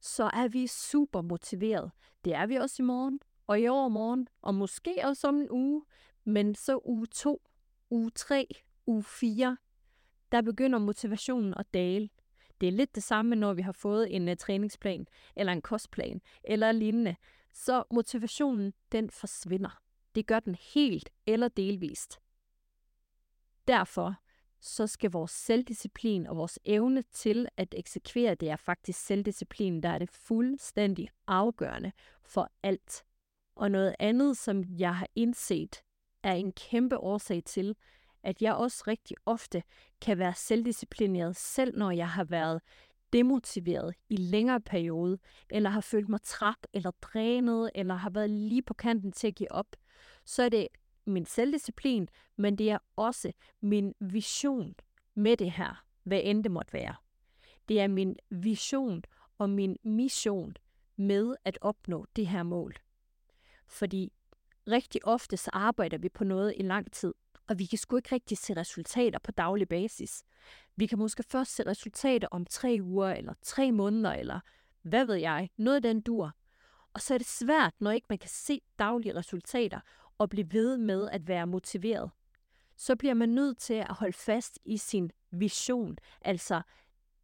så 0.00 0.30
er 0.32 0.48
vi 0.48 0.66
super 0.66 1.20
motiveret. 1.20 1.90
Det 2.24 2.34
er 2.34 2.46
vi 2.46 2.56
også 2.56 2.82
i 2.82 2.86
morgen, 2.86 3.20
og 3.46 3.60
i 3.60 3.68
overmorgen, 3.68 4.28
og 4.42 4.54
måske 4.54 4.96
også 5.04 5.28
om 5.28 5.36
en 5.36 5.50
uge. 5.50 5.84
Men 6.24 6.54
så 6.54 6.80
uge 6.84 7.06
2, 7.06 7.42
uge 7.90 8.10
3, 8.10 8.48
uge 8.86 9.04
4, 9.04 9.56
der 10.32 10.42
begynder 10.42 10.78
motivationen 10.78 11.54
at 11.54 11.74
dale. 11.74 12.08
Det 12.60 12.68
er 12.68 12.72
lidt 12.72 12.94
det 12.94 13.02
samme, 13.02 13.36
når 13.36 13.54
vi 13.54 13.62
har 13.62 13.72
fået 13.72 14.16
en 14.16 14.28
uh, 14.28 14.34
træningsplan, 14.36 15.06
eller 15.36 15.52
en 15.52 15.62
kostplan, 15.62 16.20
eller 16.44 16.72
lignende. 16.72 17.16
Så 17.52 17.84
motivationen, 17.90 18.72
den 18.92 19.10
forsvinder. 19.10 19.82
Det 20.14 20.26
gør 20.26 20.40
den 20.40 20.56
helt 20.74 21.10
eller 21.26 21.48
delvist. 21.48 22.20
Derfor 23.68 24.14
så 24.66 24.86
skal 24.86 25.10
vores 25.10 25.30
selvdisciplin 25.30 26.26
og 26.26 26.36
vores 26.36 26.58
evne 26.64 27.02
til 27.12 27.48
at 27.56 27.74
eksekvere, 27.76 28.34
det 28.34 28.50
er 28.50 28.56
faktisk 28.56 29.06
selvdisciplin, 29.06 29.82
der 29.82 29.88
er 29.88 29.98
det 29.98 30.10
fuldstændig 30.10 31.08
afgørende 31.26 31.92
for 32.22 32.50
alt. 32.62 33.04
Og 33.56 33.70
noget 33.70 33.94
andet, 33.98 34.36
som 34.36 34.64
jeg 34.78 34.96
har 34.96 35.06
indset, 35.14 35.82
er 36.22 36.32
en 36.32 36.52
kæmpe 36.52 36.98
årsag 36.98 37.42
til, 37.44 37.76
at 38.22 38.42
jeg 38.42 38.54
også 38.54 38.84
rigtig 38.86 39.16
ofte 39.26 39.62
kan 40.00 40.18
være 40.18 40.34
selvdisciplineret, 40.34 41.36
selv 41.36 41.78
når 41.78 41.90
jeg 41.90 42.08
har 42.08 42.24
været 42.24 42.60
demotiveret 43.12 43.94
i 44.08 44.16
længere 44.16 44.60
periode, 44.60 45.18
eller 45.50 45.70
har 45.70 45.80
følt 45.80 46.08
mig 46.08 46.20
træt 46.22 46.66
eller 46.72 46.90
drænet, 47.02 47.70
eller 47.74 47.94
har 47.94 48.10
været 48.10 48.30
lige 48.30 48.62
på 48.62 48.74
kanten 48.74 49.12
til 49.12 49.26
at 49.26 49.34
give 49.34 49.52
op, 49.52 49.76
så 50.24 50.42
er 50.42 50.48
det 50.48 50.68
min 51.06 51.26
selvdisciplin, 51.26 52.08
men 52.36 52.58
det 52.58 52.70
er 52.70 52.78
også 52.96 53.32
min 53.60 53.94
vision 54.00 54.74
med 55.14 55.36
det 55.36 55.52
her, 55.52 55.84
hvad 56.02 56.20
end 56.24 56.44
det 56.44 56.50
måtte 56.52 56.72
være. 56.72 56.94
Det 57.68 57.80
er 57.80 57.88
min 57.88 58.16
vision 58.30 59.04
og 59.38 59.50
min 59.50 59.76
mission 59.82 60.56
med 60.96 61.36
at 61.44 61.58
opnå 61.60 62.06
det 62.16 62.26
her 62.26 62.42
mål. 62.42 62.74
Fordi 63.66 64.12
rigtig 64.68 65.06
ofte 65.06 65.36
så 65.36 65.50
arbejder 65.52 65.98
vi 65.98 66.08
på 66.08 66.24
noget 66.24 66.54
i 66.56 66.62
lang 66.62 66.92
tid, 66.92 67.14
og 67.48 67.58
vi 67.58 67.66
kan 67.66 67.78
sgu 67.78 67.96
ikke 67.96 68.14
rigtig 68.14 68.38
se 68.38 68.56
resultater 68.56 69.18
på 69.18 69.30
daglig 69.30 69.68
basis. 69.68 70.22
Vi 70.76 70.86
kan 70.86 70.98
måske 70.98 71.22
først 71.22 71.54
se 71.54 71.66
resultater 71.66 72.28
om 72.30 72.46
tre 72.46 72.78
uger, 72.82 73.08
eller 73.08 73.34
tre 73.42 73.72
måneder, 73.72 74.12
eller 74.12 74.40
hvad 74.82 75.04
ved 75.04 75.14
jeg, 75.14 75.50
noget 75.56 75.76
af 75.76 75.82
den 75.82 76.00
dur. 76.00 76.32
Og 76.92 77.00
så 77.00 77.14
er 77.14 77.18
det 77.18 77.26
svært, 77.26 77.74
når 77.80 77.90
ikke 77.90 78.06
man 78.08 78.18
kan 78.18 78.30
se 78.30 78.60
daglige 78.78 79.14
resultater, 79.14 79.80
og 80.18 80.28
blive 80.28 80.52
ved 80.52 80.76
med 80.76 81.08
at 81.10 81.28
være 81.28 81.46
motiveret. 81.46 82.10
Så 82.76 82.96
bliver 82.96 83.14
man 83.14 83.28
nødt 83.28 83.58
til 83.58 83.74
at 83.74 83.92
holde 83.94 84.12
fast 84.12 84.58
i 84.64 84.76
sin 84.76 85.10
vision, 85.30 85.96
altså 86.20 86.62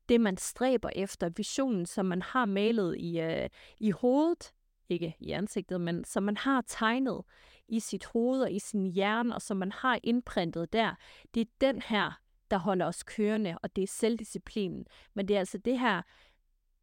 det, 0.08 0.20
man 0.20 0.36
stræber 0.36 0.90
efter, 0.96 1.28
visionen, 1.28 1.86
som 1.86 2.06
man 2.06 2.22
har 2.22 2.44
malet 2.44 2.96
i, 2.98 3.20
øh, 3.20 3.48
i 3.80 3.90
hovedet, 3.90 4.52
ikke 4.88 5.16
i 5.20 5.30
ansigtet, 5.30 5.80
men 5.80 6.04
som 6.04 6.22
man 6.22 6.36
har 6.36 6.64
tegnet 6.66 7.22
i 7.68 7.80
sit 7.80 8.04
hoved 8.04 8.42
og 8.42 8.52
i 8.52 8.58
sin 8.58 8.86
hjerne, 8.86 9.34
og 9.34 9.42
som 9.42 9.56
man 9.56 9.72
har 9.72 9.98
indprintet 10.02 10.72
der. 10.72 10.94
Det 11.34 11.40
er 11.40 11.44
den 11.60 11.82
her, 11.82 12.20
der 12.50 12.56
holder 12.58 12.86
os 12.86 13.02
kørende, 13.02 13.58
og 13.62 13.76
det 13.76 13.82
er 13.82 13.86
selvdisciplinen. 13.86 14.86
Men 15.14 15.28
det 15.28 15.36
er 15.36 15.38
altså 15.38 15.58
det 15.58 15.78
her 15.78 16.02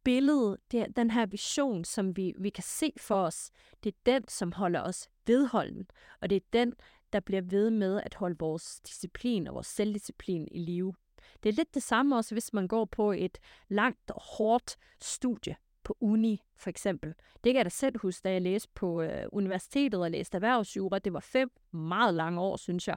billede, 0.04 0.58
det 0.70 0.80
er 0.80 0.86
den 0.86 1.10
her 1.10 1.26
vision, 1.26 1.84
som 1.84 2.16
vi, 2.16 2.34
vi 2.38 2.50
kan 2.50 2.64
se 2.64 2.92
for 2.96 3.14
os, 3.14 3.50
det 3.84 3.94
er 3.94 3.98
den, 4.06 4.28
som 4.28 4.52
holder 4.52 4.82
os 4.82 5.08
vedholden, 5.26 5.86
og 6.20 6.30
det 6.30 6.36
er 6.36 6.46
den, 6.52 6.74
der 7.12 7.20
bliver 7.20 7.42
ved 7.42 7.70
med 7.70 8.00
at 8.04 8.14
holde 8.14 8.36
vores 8.38 8.80
disciplin 8.80 9.46
og 9.46 9.54
vores 9.54 9.66
selvdisciplin 9.66 10.48
i 10.50 10.58
live. 10.58 10.94
Det 11.42 11.48
er 11.48 11.52
lidt 11.52 11.74
det 11.74 11.82
samme 11.82 12.16
også, 12.16 12.34
hvis 12.34 12.52
man 12.52 12.68
går 12.68 12.84
på 12.84 13.12
et 13.12 13.38
langt 13.68 14.10
og 14.10 14.22
hårdt 14.22 14.76
studie 15.00 15.56
på 15.84 15.96
uni, 16.00 16.42
for 16.56 16.70
eksempel. 16.70 17.14
Det 17.44 17.52
kan 17.52 17.56
jeg 17.56 17.64
da 17.64 17.70
selv 17.70 17.98
huske, 17.98 18.24
da 18.24 18.32
jeg 18.32 18.42
læste 18.42 18.68
på 18.74 19.02
øh, 19.02 19.26
universitetet 19.32 20.00
og 20.00 20.10
læste 20.10 20.36
erhvervsjura. 20.36 20.98
Det 20.98 21.12
var 21.12 21.20
fem 21.20 21.50
meget 21.72 22.14
lange 22.14 22.40
år, 22.40 22.56
synes 22.56 22.88
jeg. 22.88 22.96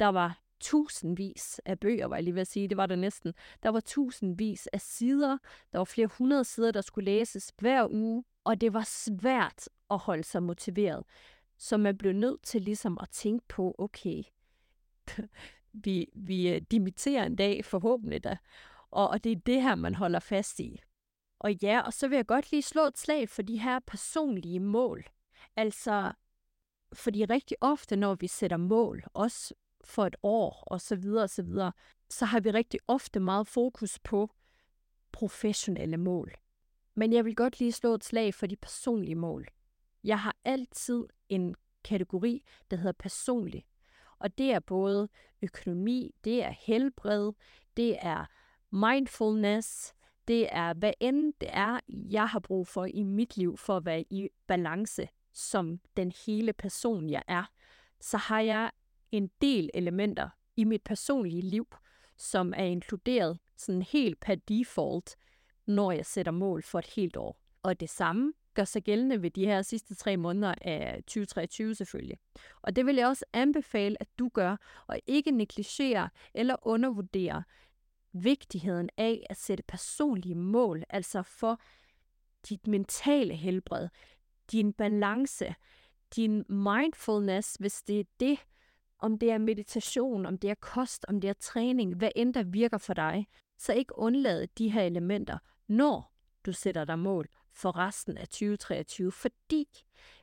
Der 0.00 0.06
var 0.06 0.40
tusindvis 0.60 1.60
af 1.64 1.80
bøger, 1.80 2.06
var 2.06 2.16
jeg 2.16 2.24
lige 2.24 2.34
ved 2.34 2.40
at 2.40 2.46
sige. 2.46 2.68
Det 2.68 2.76
var 2.76 2.86
der 2.86 2.96
næsten. 2.96 3.34
Der 3.62 3.68
var 3.68 3.80
tusindvis 3.80 4.66
af 4.66 4.80
sider. 4.80 5.38
Der 5.72 5.78
var 5.78 5.84
flere 5.84 6.06
hundrede 6.06 6.44
sider, 6.44 6.72
der 6.72 6.80
skulle 6.80 7.04
læses 7.04 7.52
hver 7.58 7.88
uge. 7.90 8.24
Og 8.44 8.60
det 8.60 8.72
var 8.72 8.84
svært 8.86 9.68
at 9.90 9.98
holde 9.98 10.24
sig 10.24 10.42
motiveret. 10.42 11.04
Så 11.58 11.76
man 11.76 11.98
blev 11.98 12.12
nødt 12.12 12.42
til 12.42 12.62
ligesom 12.62 12.98
at 13.00 13.08
tænke 13.10 13.44
på, 13.48 13.74
okay, 13.78 14.22
vi, 15.84 16.06
vi 16.14 16.48
øh, 16.48 16.62
dimitterer 16.70 17.24
en 17.24 17.36
dag 17.36 17.64
forhåbentlig 17.64 18.24
da. 18.24 18.36
Og, 18.90 19.08
og 19.08 19.24
det 19.24 19.32
er 19.32 19.40
det 19.46 19.62
her, 19.62 19.74
man 19.74 19.94
holder 19.94 20.18
fast 20.20 20.60
i. 20.60 20.80
Og 21.38 21.52
ja, 21.62 21.80
og 21.80 21.92
så 21.92 22.08
vil 22.08 22.16
jeg 22.16 22.26
godt 22.26 22.50
lige 22.50 22.62
slå 22.62 22.82
et 22.82 22.98
slag 22.98 23.28
for 23.28 23.42
de 23.42 23.58
her 23.58 23.78
personlige 23.86 24.60
mål. 24.60 25.04
Altså, 25.56 26.12
fordi 26.92 27.24
rigtig 27.24 27.56
ofte, 27.60 27.96
når 27.96 28.14
vi 28.14 28.26
sætter 28.26 28.56
mål, 28.56 29.04
også 29.14 29.54
for 29.88 30.06
et 30.06 30.16
år 30.22 30.64
og 30.66 30.80
så 30.80 30.96
videre 30.96 31.22
og 31.22 31.30
så 31.30 31.42
videre, 31.42 31.72
så 32.10 32.24
har 32.24 32.40
vi 32.40 32.50
rigtig 32.50 32.80
ofte 32.88 33.20
meget 33.20 33.46
fokus 33.46 33.98
på 33.98 34.30
professionelle 35.12 35.96
mål. 35.96 36.34
Men 36.94 37.12
jeg 37.12 37.24
vil 37.24 37.36
godt 37.36 37.58
lige 37.58 37.72
slå 37.72 37.94
et 37.94 38.04
slag 38.04 38.34
for 38.34 38.46
de 38.46 38.56
personlige 38.56 39.14
mål. 39.14 39.46
Jeg 40.04 40.20
har 40.20 40.36
altid 40.44 41.04
en 41.28 41.54
kategori, 41.84 42.44
der 42.70 42.76
hedder 42.76 42.92
personlig. 42.92 43.64
Og 44.18 44.38
det 44.38 44.52
er 44.52 44.60
både 44.60 45.08
økonomi, 45.42 46.14
det 46.24 46.44
er 46.44 46.50
helbred, 46.50 47.32
det 47.76 47.96
er 48.00 48.26
mindfulness, 48.70 49.94
det 50.28 50.48
er 50.52 50.74
hvad 50.74 50.92
end 51.00 51.34
det 51.40 51.48
er, 51.52 51.80
jeg 51.88 52.28
har 52.28 52.40
brug 52.40 52.66
for 52.66 52.84
i 52.84 53.02
mit 53.02 53.36
liv 53.36 53.56
for 53.56 53.76
at 53.76 53.84
være 53.84 54.04
i 54.10 54.28
balance 54.46 55.08
som 55.32 55.80
den 55.96 56.12
hele 56.26 56.52
person, 56.52 57.10
jeg 57.10 57.22
er. 57.28 57.44
Så 58.00 58.16
har 58.16 58.40
jeg 58.40 58.70
en 59.12 59.30
del 59.40 59.70
elementer 59.74 60.28
i 60.56 60.64
mit 60.64 60.82
personlige 60.82 61.42
liv, 61.42 61.66
som 62.16 62.54
er 62.56 62.64
inkluderet 62.64 63.38
sådan 63.56 63.82
helt 63.82 64.20
per 64.20 64.34
default, 64.34 65.16
når 65.66 65.92
jeg 65.92 66.06
sætter 66.06 66.32
mål 66.32 66.62
for 66.62 66.78
et 66.78 66.86
helt 66.86 67.16
år. 67.16 67.40
Og 67.62 67.80
det 67.80 67.90
samme 67.90 68.32
gør 68.54 68.64
sig 68.64 68.82
gældende 68.82 69.22
ved 69.22 69.30
de 69.30 69.46
her 69.46 69.62
sidste 69.62 69.94
tre 69.94 70.16
måneder 70.16 70.54
af 70.60 71.02
2023 71.06 71.74
selvfølgelig. 71.74 72.18
Og 72.62 72.76
det 72.76 72.86
vil 72.86 72.96
jeg 72.96 73.06
også 73.06 73.24
anbefale, 73.32 73.96
at 74.00 74.08
du 74.18 74.28
gør, 74.28 74.56
og 74.86 75.00
ikke 75.06 75.30
negligere 75.30 76.08
eller 76.34 76.56
undervurdere 76.62 77.42
vigtigheden 78.12 78.90
af 78.96 79.26
at 79.30 79.36
sætte 79.36 79.64
personlige 79.68 80.34
mål, 80.34 80.84
altså 80.88 81.22
for 81.22 81.60
dit 82.48 82.66
mentale 82.66 83.34
helbred, 83.34 83.88
din 84.52 84.72
balance, 84.72 85.54
din 86.16 86.44
mindfulness, 86.48 87.54
hvis 87.54 87.82
det 87.82 88.00
er 88.00 88.04
det, 88.20 88.38
om 88.98 89.18
det 89.18 89.30
er 89.30 89.38
meditation, 89.38 90.26
om 90.26 90.38
det 90.38 90.50
er 90.50 90.54
kost, 90.54 91.04
om 91.08 91.20
det 91.20 91.30
er 91.30 91.34
træning, 91.40 91.94
hvad 91.94 92.10
end 92.16 92.34
der 92.34 92.42
virker 92.42 92.78
for 92.78 92.94
dig, 92.94 93.26
så 93.58 93.72
ikke 93.72 93.98
undlade 93.98 94.46
de 94.58 94.70
her 94.70 94.82
elementer, 94.82 95.38
når 95.68 96.12
du 96.46 96.52
sætter 96.52 96.84
dig 96.84 96.98
mål 96.98 97.28
for 97.52 97.76
resten 97.76 98.18
af 98.18 98.28
2023, 98.28 99.12
fordi 99.12 99.68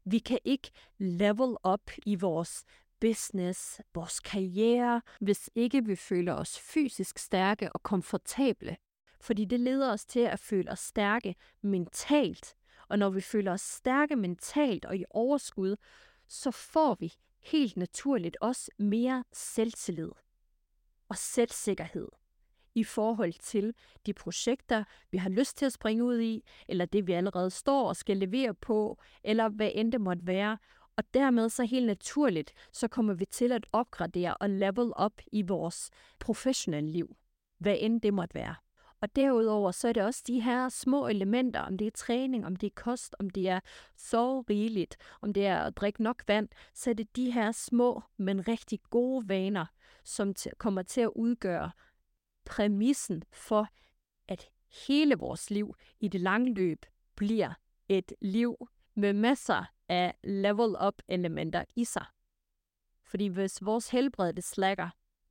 vi 0.06 0.20
kan 0.20 0.40
ikke 0.46 0.72
level 0.98 1.56
up 1.68 1.92
i 2.06 2.16
vores 2.16 2.64
business, 3.00 3.82
vores 3.94 4.20
karriere, 4.20 5.02
hvis 5.22 5.50
ikke 5.56 5.86
vi 5.86 5.96
føler 5.96 6.34
os 6.34 6.60
fysisk 6.60 7.18
stærke 7.18 7.74
og 7.74 7.84
komfortable. 7.84 8.78
Fordi 9.22 9.46
det 9.46 9.60
leder 9.60 9.92
os 9.92 10.06
til 10.06 10.20
at 10.20 10.40
føle 10.40 10.72
os 10.72 10.80
stærke 10.80 11.36
mentalt. 11.62 12.56
Og 12.88 13.00
når 13.00 13.10
vi 13.10 13.22
føler 13.22 13.52
os 13.52 13.62
stærke 13.62 14.16
mentalt 14.16 14.86
og 14.86 14.98
i 14.98 15.06
overskud, 15.10 15.76
så 16.28 16.52
får 16.52 16.96
vi 17.00 17.14
helt 17.46 17.78
naturligt 17.78 18.38
også 18.42 18.72
mere 18.78 19.24
selvtillid 19.34 20.12
og 21.10 21.18
selvsikkerhed 21.18 22.08
i 22.76 22.84
forhold 22.84 23.34
til 23.34 23.74
de 24.06 24.14
projekter, 24.14 24.84
vi 25.12 25.18
har 25.18 25.30
lyst 25.30 25.58
til 25.58 25.66
at 25.66 25.74
springe 25.74 26.04
ud 26.04 26.20
i, 26.20 26.44
eller 26.68 26.86
det 26.86 27.08
vi 27.08 27.14
allerede 27.14 27.50
står 27.50 27.88
og 27.88 27.96
skal 27.96 28.18
levere 28.18 28.54
på, 28.54 29.02
eller 29.24 29.50
hvad 29.50 29.72
end 29.74 29.92
det 29.92 30.02
måtte 30.02 30.28
være. 30.28 30.58
Og 30.98 31.04
dermed 31.14 31.50
så 31.50 31.64
helt 31.64 31.86
naturligt, 31.86 32.54
så 32.72 32.88
kommer 32.88 33.14
vi 33.14 33.26
til 33.26 33.52
at 33.52 33.66
opgradere 33.72 34.38
og 34.38 34.50
level 34.50 34.92
up 35.06 35.22
i 35.32 35.42
vores 35.42 35.90
professionelle 36.20 36.92
liv, 36.92 37.16
hvad 37.58 37.78
end 37.80 38.02
det 38.02 38.14
måtte 38.14 38.36
være. 38.36 38.56
Og 39.06 39.16
derudover 39.16 39.72
så 39.72 39.88
er 39.88 39.94
det 39.94 40.04
også 40.04 40.24
de 40.28 40.42
her 40.42 40.70
små 40.70 41.08
elementer, 41.08 41.60
om 41.60 41.78
det 41.78 41.88
er 41.88 41.92
træning, 41.92 42.46
om 42.46 42.56
det 42.56 42.68
er 42.68 42.72
kost, 42.76 43.16
om 43.20 43.30
det 43.30 43.50
er 43.50 43.60
så 43.96 44.42
rigeligt, 44.42 44.98
om 45.22 45.34
det 45.34 45.46
er 45.46 45.60
at 45.60 45.78
drikke 45.78 46.04
nok 46.04 46.24
vand, 46.28 46.50
så 46.74 46.90
er 46.90 46.94
det 46.94 47.16
de 47.16 47.32
her 47.32 47.52
små, 47.52 48.02
men 48.18 48.48
rigtig 48.48 48.80
gode 48.90 49.30
vaner, 49.30 49.66
som 50.04 50.34
kommer 50.58 50.82
til 50.82 51.02
at 51.02 51.12
udgøre 51.16 51.72
præmissen 52.46 53.24
for, 53.32 53.68
at 54.28 54.50
hele 54.88 55.16
vores 55.16 55.50
liv 55.50 55.76
i 56.00 56.08
det 56.08 56.22
lange 56.22 56.54
løb 56.54 56.86
bliver 57.16 57.54
et 57.90 58.14
liv 58.22 58.70
med 58.96 59.14
masser 59.14 59.66
af 59.90 60.18
level 60.24 60.76
up 60.88 61.02
elementer 61.08 61.64
i 61.76 61.84
sig. 61.84 62.06
Fordi 63.04 63.28
hvis 63.28 63.66
vores 63.66 63.90
helbred 63.90 64.34
det 64.34 64.44
slækker, 64.44 64.90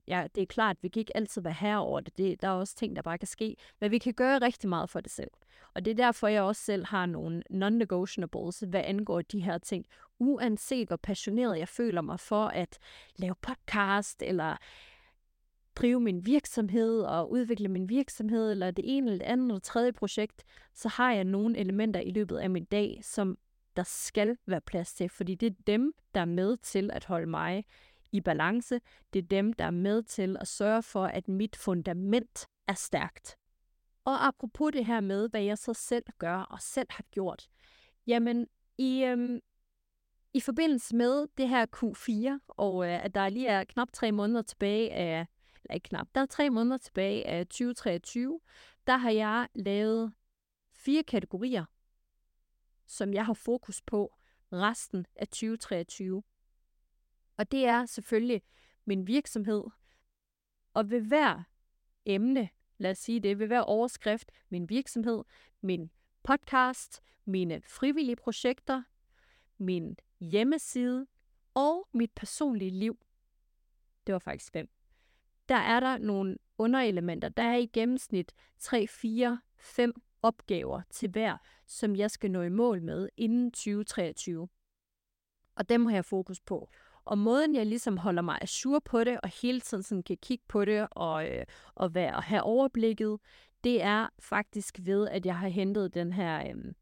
ja, 0.08 0.26
det 0.34 0.42
er 0.42 0.46
klart, 0.46 0.76
at 0.76 0.82
vi 0.82 0.88
kan 0.88 1.00
ikke 1.00 1.16
altid 1.16 1.42
være 1.42 1.52
her 1.52 1.76
over 1.76 2.00
det. 2.00 2.18
det. 2.18 2.42
Der 2.42 2.48
er 2.48 2.52
også 2.52 2.76
ting, 2.76 2.96
der 2.96 3.02
bare 3.02 3.18
kan 3.18 3.28
ske. 3.28 3.56
Men 3.80 3.90
vi 3.90 3.98
kan 3.98 4.14
gøre 4.14 4.38
rigtig 4.38 4.68
meget 4.68 4.90
for 4.90 5.00
det 5.00 5.12
selv. 5.12 5.30
Og 5.74 5.84
det 5.84 5.90
er 5.90 5.94
derfor, 5.94 6.28
jeg 6.28 6.42
også 6.42 6.62
selv 6.62 6.86
har 6.86 7.06
nogle 7.06 7.42
non-negotiables, 7.50 8.66
hvad 8.66 8.82
angår 8.84 9.22
de 9.22 9.40
her 9.40 9.58
ting. 9.58 9.86
Uanset 10.18 10.88
hvor 10.88 10.96
passioneret 10.96 11.58
jeg 11.58 11.68
føler 11.68 12.00
mig 12.00 12.20
for 12.20 12.46
at 12.46 12.78
lave 13.16 13.34
podcast, 13.42 14.22
eller 14.22 14.56
drive 15.76 16.00
min 16.00 16.26
virksomhed 16.26 17.00
og 17.00 17.30
udvikle 17.30 17.68
min 17.68 17.88
virksomhed, 17.88 18.50
eller 18.50 18.70
det 18.70 18.96
ene 18.96 19.10
eller 19.10 19.24
det 19.24 19.32
andet 19.32 19.46
eller 19.46 19.60
tredje 19.60 19.92
projekt, 19.92 20.44
så 20.74 20.88
har 20.88 21.12
jeg 21.12 21.24
nogle 21.24 21.58
elementer 21.58 22.00
i 22.00 22.10
løbet 22.10 22.36
af 22.36 22.50
min 22.50 22.64
dag, 22.64 23.00
som 23.02 23.38
der 23.76 23.82
skal 23.82 24.36
være 24.46 24.60
plads 24.60 24.94
til, 24.94 25.08
fordi 25.08 25.34
det 25.34 25.46
er 25.46 25.62
dem, 25.66 25.92
der 26.14 26.20
er 26.20 26.24
med 26.24 26.56
til 26.56 26.90
at 26.92 27.04
holde 27.04 27.26
mig 27.26 27.64
i 28.14 28.20
balance. 28.20 28.80
Det 29.12 29.18
er 29.18 29.28
dem, 29.28 29.52
der 29.52 29.64
er 29.64 29.70
med 29.70 30.02
til 30.02 30.36
at 30.40 30.48
sørge 30.48 30.82
for, 30.82 31.04
at 31.04 31.28
mit 31.28 31.56
fundament 31.56 32.46
er 32.68 32.74
stærkt. 32.74 33.36
Og 34.04 34.26
apropos 34.26 34.72
det 34.72 34.86
her 34.86 35.00
med, 35.00 35.28
hvad 35.28 35.42
jeg 35.42 35.58
så 35.58 35.74
selv 35.74 36.04
gør 36.18 36.36
og 36.36 36.60
selv 36.60 36.86
har 36.90 37.04
gjort, 37.10 37.48
jamen 38.06 38.46
i, 38.78 39.04
øhm, 39.04 39.40
i 40.34 40.40
forbindelse 40.40 40.96
med 40.96 41.26
det 41.38 41.48
her 41.48 41.66
Q4, 41.76 42.44
og 42.48 42.86
øh, 42.86 43.04
at 43.04 43.14
der 43.14 43.28
lige 43.28 43.48
er 43.48 43.64
knap 43.64 43.88
tre 43.92 44.12
måneder 44.12 44.42
tilbage 44.42 44.92
af, 44.92 45.26
eller 45.62 45.74
ikke 45.74 45.88
knap, 45.88 46.08
der 46.14 46.20
er 46.20 46.26
tre 46.26 46.50
måneder 46.50 46.78
tilbage 46.78 47.26
af 47.26 47.46
2023, 47.46 48.40
der 48.86 48.96
har 48.96 49.10
jeg 49.10 49.48
lavet 49.54 50.12
fire 50.72 51.02
kategorier, 51.02 51.64
som 52.86 53.14
jeg 53.14 53.26
har 53.26 53.34
fokus 53.34 53.82
på 53.82 54.14
resten 54.52 55.06
af 55.16 55.28
2023. 55.28 56.22
Og 57.36 57.50
det 57.50 57.66
er 57.66 57.86
selvfølgelig 57.86 58.42
min 58.84 59.06
virksomhed. 59.06 59.64
Og 60.74 60.90
ved 60.90 61.00
hver 61.00 61.42
emne, 62.04 62.48
lad 62.78 62.90
os 62.90 62.98
sige 62.98 63.20
det, 63.20 63.38
ved 63.38 63.46
hver 63.46 63.60
overskrift, 63.60 64.32
min 64.48 64.68
virksomhed, 64.68 65.24
min 65.60 65.90
podcast, 66.22 67.02
mine 67.24 67.62
frivillige 67.66 68.16
projekter, 68.16 68.82
min 69.58 69.96
hjemmeside 70.20 71.06
og 71.54 71.88
mit 71.92 72.10
personlige 72.16 72.70
liv. 72.70 72.98
Det 74.06 74.12
var 74.12 74.18
faktisk 74.18 74.52
fem. 74.52 74.68
Der 75.48 75.54
er 75.54 75.80
der 75.80 75.98
nogle 75.98 76.36
underelementer. 76.58 77.28
Der 77.28 77.42
er 77.42 77.56
i 77.56 77.66
gennemsnit 77.66 78.32
3, 78.58 78.86
4, 78.86 79.40
5 79.56 79.94
opgaver 80.22 80.82
til 80.90 81.10
hver, 81.10 81.36
som 81.66 81.96
jeg 81.96 82.10
skal 82.10 82.30
nå 82.30 82.42
i 82.42 82.48
mål 82.48 82.82
med 82.82 83.08
inden 83.16 83.50
2023. 83.50 84.48
Og 85.54 85.68
dem 85.68 85.86
har 85.86 85.94
jeg 85.94 86.04
fokus 86.04 86.40
på. 86.40 86.70
Og 87.04 87.18
måden, 87.18 87.54
jeg 87.54 87.66
ligesom 87.66 87.96
holder 87.96 88.22
mig 88.22 88.38
assur 88.42 88.78
på 88.78 89.04
det, 89.04 89.20
og 89.20 89.28
hele 89.42 89.60
tiden 89.60 89.82
sådan 89.82 90.02
kan 90.02 90.16
kigge 90.16 90.44
på 90.48 90.64
det, 90.64 90.88
og, 90.90 91.30
øh, 91.30 91.44
og, 91.74 91.94
være, 91.94 92.16
og 92.16 92.22
have 92.22 92.42
overblikket, 92.42 93.18
det 93.64 93.82
er 93.82 94.08
faktisk 94.18 94.78
ved, 94.82 95.08
at 95.08 95.26
jeg 95.26 95.38
har 95.38 95.48
hentet 95.48 95.94
den 95.94 96.12
her 96.12 96.48
øh, 96.48 96.72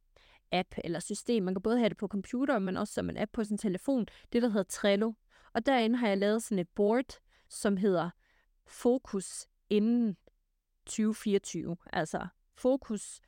app 0.52 0.74
eller 0.84 1.00
system. 1.00 1.42
Man 1.42 1.54
kan 1.54 1.62
både 1.62 1.78
have 1.78 1.88
det 1.88 1.96
på 1.96 2.06
computer, 2.08 2.58
men 2.58 2.76
også 2.76 2.94
som 2.94 3.10
en 3.10 3.16
app 3.16 3.32
på 3.32 3.44
sin 3.44 3.58
telefon. 3.58 4.06
Det, 4.32 4.42
der 4.42 4.48
hedder 4.48 4.62
Trello. 4.62 5.12
Og 5.52 5.66
derinde 5.66 5.96
har 5.96 6.08
jeg 6.08 6.18
lavet 6.18 6.42
sådan 6.42 6.58
et 6.58 6.68
board, 6.68 7.20
som 7.48 7.76
hedder 7.76 8.10
Fokus 8.66 9.46
inden 9.70 10.16
2024. 10.86 11.76
Altså 11.92 12.26
fokus 12.54 13.20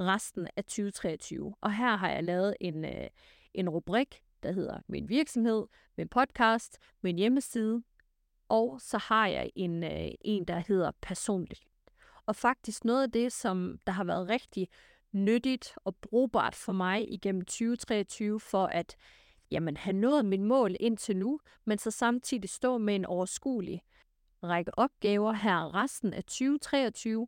resten 0.00 0.48
af 0.56 0.64
2023. 0.64 1.54
Og 1.60 1.76
her 1.76 1.96
har 1.96 2.10
jeg 2.10 2.24
lavet 2.24 2.56
en, 2.60 2.84
øh, 2.84 3.08
en 3.54 3.68
rubrik, 3.68 4.22
der 4.42 4.52
hedder 4.52 4.80
min 4.88 5.08
virksomhed, 5.08 5.66
min 5.96 6.08
podcast, 6.08 6.78
min 7.02 7.18
hjemmeside, 7.18 7.82
og 8.48 8.80
så 8.80 8.98
har 8.98 9.26
jeg 9.26 9.50
en, 9.54 9.84
øh, 9.84 10.08
en 10.20 10.44
der 10.44 10.62
hedder 10.68 10.90
personligt. 11.02 11.64
Og 12.26 12.36
faktisk 12.36 12.84
noget 12.84 13.02
af 13.02 13.12
det, 13.12 13.32
som 13.32 13.78
der 13.86 13.92
har 13.92 14.04
været 14.04 14.28
rigtig 14.28 14.68
nyttigt 15.12 15.74
og 15.76 15.96
brugbart 15.96 16.54
for 16.54 16.72
mig 16.72 17.12
igennem 17.12 17.44
2023 17.44 18.40
for 18.40 18.66
at 18.66 18.96
jamen, 19.50 19.76
have 19.76 19.96
nået 19.96 20.24
mit 20.24 20.40
mål 20.40 20.76
indtil 20.80 21.16
nu, 21.16 21.40
men 21.64 21.78
så 21.78 21.90
samtidig 21.90 22.50
stå 22.50 22.78
med 22.78 22.94
en 22.94 23.04
overskuelig 23.04 23.82
række 24.42 24.78
opgaver 24.78 25.32
her 25.32 25.74
resten 25.74 26.14
af 26.14 26.24
2023. 26.24 27.26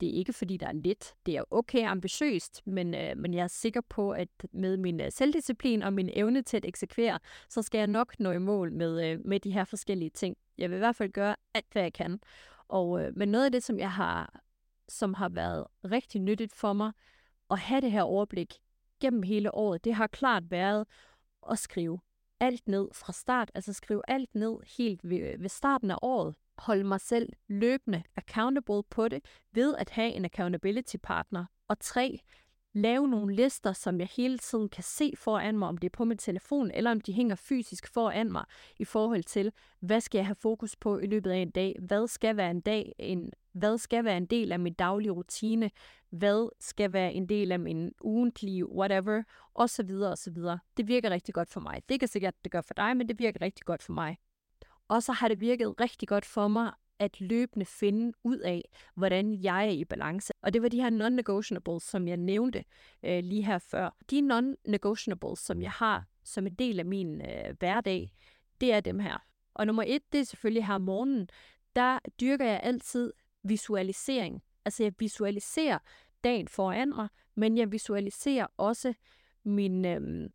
Det 0.00 0.08
er 0.08 0.12
ikke 0.12 0.32
fordi, 0.32 0.56
der 0.56 0.66
er 0.66 0.72
lidt. 0.72 1.14
Det 1.26 1.36
er 1.36 1.42
okay 1.50 1.86
ambitiøst, 1.86 2.62
men, 2.66 2.94
øh, 2.94 3.16
men 3.16 3.34
jeg 3.34 3.42
er 3.42 3.48
sikker 3.48 3.80
på, 3.80 4.10
at 4.10 4.28
med 4.52 4.76
min 4.76 5.00
øh, 5.00 5.12
selvdisciplin 5.12 5.82
og 5.82 5.92
min 5.92 6.10
evne 6.12 6.42
til 6.42 6.56
at 6.56 6.64
eksekvere, 6.64 7.18
så 7.48 7.62
skal 7.62 7.78
jeg 7.78 7.86
nok 7.86 8.14
nå 8.20 8.30
i 8.30 8.38
mål 8.38 8.72
med, 8.72 9.10
øh, 9.10 9.20
med 9.24 9.40
de 9.40 9.50
her 9.50 9.64
forskellige 9.64 10.10
ting. 10.10 10.36
Jeg 10.58 10.70
vil 10.70 10.76
i 10.76 10.78
hvert 10.78 10.96
fald 10.96 11.12
gøre 11.12 11.36
alt, 11.54 11.66
hvad 11.72 11.82
jeg 11.82 11.92
kan. 11.92 12.20
Og, 12.68 13.02
øh, 13.02 13.12
men 13.16 13.28
noget 13.28 13.44
af 13.44 13.52
det, 13.52 13.62
som 13.62 13.78
jeg 13.78 13.92
har, 13.92 14.40
som 14.88 15.14
har 15.14 15.28
været 15.28 15.66
rigtig 15.84 16.20
nyttigt 16.20 16.54
for 16.54 16.72
mig, 16.72 16.92
at 17.50 17.58
have 17.58 17.80
det 17.80 17.92
her 17.92 18.02
overblik 18.02 18.54
gennem 19.00 19.22
hele 19.22 19.54
året, 19.54 19.84
det 19.84 19.94
har 19.94 20.06
klart 20.06 20.50
været 20.50 20.86
at 21.50 21.58
skrive 21.58 22.00
alt 22.40 22.68
ned 22.68 22.88
fra 22.92 23.12
start, 23.12 23.50
altså 23.54 23.72
skrive 23.72 24.02
alt 24.08 24.34
ned 24.34 24.56
helt 24.78 25.00
ved, 25.10 25.18
øh, 25.18 25.42
ved 25.42 25.48
starten 25.48 25.90
af 25.90 25.98
året 26.02 26.34
holde 26.58 26.84
mig 26.84 27.00
selv 27.00 27.32
løbende 27.48 28.02
accountable 28.16 28.82
på 28.90 29.08
det 29.08 29.24
ved 29.52 29.74
at 29.78 29.90
have 29.90 30.12
en 30.12 30.24
accountability 30.24 30.96
partner. 31.02 31.44
Og 31.68 31.78
tre, 31.80 32.20
lave 32.76 33.08
nogle 33.08 33.34
lister, 33.34 33.72
som 33.72 34.00
jeg 34.00 34.08
hele 34.16 34.38
tiden 34.38 34.68
kan 34.68 34.82
se 34.82 35.12
foran 35.16 35.58
mig, 35.58 35.68
om 35.68 35.78
det 35.78 35.88
er 35.88 35.96
på 35.96 36.04
min 36.04 36.18
telefon, 36.18 36.70
eller 36.70 36.90
om 36.90 37.00
de 37.00 37.12
hænger 37.12 37.34
fysisk 37.34 37.92
foran 37.94 38.32
mig, 38.32 38.44
i 38.78 38.84
forhold 38.84 39.22
til, 39.22 39.52
hvad 39.80 40.00
skal 40.00 40.18
jeg 40.18 40.26
have 40.26 40.34
fokus 40.34 40.76
på 40.76 40.98
i 40.98 41.06
løbet 41.06 41.30
af 41.30 41.36
en 41.36 41.50
dag? 41.50 41.76
Hvad 41.80 42.08
skal 42.08 42.36
være 42.36 42.50
en 42.50 42.60
dag, 42.60 42.92
en, 42.98 43.32
hvad 43.52 43.78
skal 43.78 44.04
være 44.04 44.16
en 44.16 44.26
del 44.26 44.52
af 44.52 44.60
min 44.60 44.74
daglige 44.74 45.10
rutine? 45.10 45.70
Hvad 46.10 46.48
skal 46.60 46.92
være 46.92 47.12
en 47.12 47.28
del 47.28 47.52
af 47.52 47.60
min 47.60 47.92
ugentlige 48.00 48.70
whatever? 48.70 49.22
osv. 49.54 49.80
osv. 49.80 49.90
og 49.92 50.18
så 50.18 50.30
videre. 50.30 50.58
Det 50.76 50.88
virker 50.88 51.10
rigtig 51.10 51.34
godt 51.34 51.50
for 51.50 51.60
mig. 51.60 51.82
Det 51.88 52.00
kan 52.00 52.08
sikkert, 52.08 52.34
det 52.44 52.52
gør 52.52 52.60
for 52.60 52.74
dig, 52.74 52.96
men 52.96 53.08
det 53.08 53.18
virker 53.18 53.40
rigtig 53.42 53.64
godt 53.64 53.82
for 53.82 53.92
mig. 53.92 54.16
Og 54.88 55.02
så 55.02 55.12
har 55.12 55.28
det 55.28 55.40
virket 55.40 55.80
rigtig 55.80 56.08
godt 56.08 56.24
for 56.24 56.48
mig 56.48 56.72
at 56.98 57.20
løbende 57.20 57.66
finde 57.66 58.12
ud 58.24 58.38
af, 58.38 58.62
hvordan 58.94 59.42
jeg 59.42 59.66
er 59.66 59.70
i 59.70 59.84
balance. 59.84 60.32
Og 60.42 60.52
det 60.52 60.62
var 60.62 60.68
de 60.68 60.82
her 60.82 60.90
non-negotiables, 60.90 61.84
som 61.84 62.08
jeg 62.08 62.16
nævnte 62.16 62.64
øh, 63.02 63.24
lige 63.24 63.42
her 63.42 63.58
før. 63.58 63.96
De 64.10 64.20
non-negotiables, 64.20 65.36
som 65.36 65.62
jeg 65.62 65.70
har 65.70 66.04
som 66.24 66.46
en 66.46 66.54
del 66.54 66.78
af 66.78 66.84
min 66.84 67.20
øh, 67.20 67.56
hverdag, 67.58 68.12
det 68.60 68.72
er 68.72 68.80
dem 68.80 68.98
her. 68.98 69.18
Og 69.54 69.66
nummer 69.66 69.84
et, 69.86 70.02
det 70.12 70.20
er 70.20 70.24
selvfølgelig 70.24 70.66
her 70.66 70.74
om 70.74 70.80
morgenen. 70.80 71.28
Der 71.76 71.98
dyrker 72.20 72.44
jeg 72.44 72.60
altid 72.62 73.12
visualisering. 73.42 74.42
Altså 74.64 74.82
jeg 74.82 74.92
visualiserer 74.98 75.78
dagen 76.24 76.48
foran 76.48 76.88
mig, 76.88 77.08
men 77.34 77.58
jeg 77.58 77.72
visualiserer 77.72 78.46
også 78.56 78.94
min, 79.44 79.84
øh, 79.84 80.30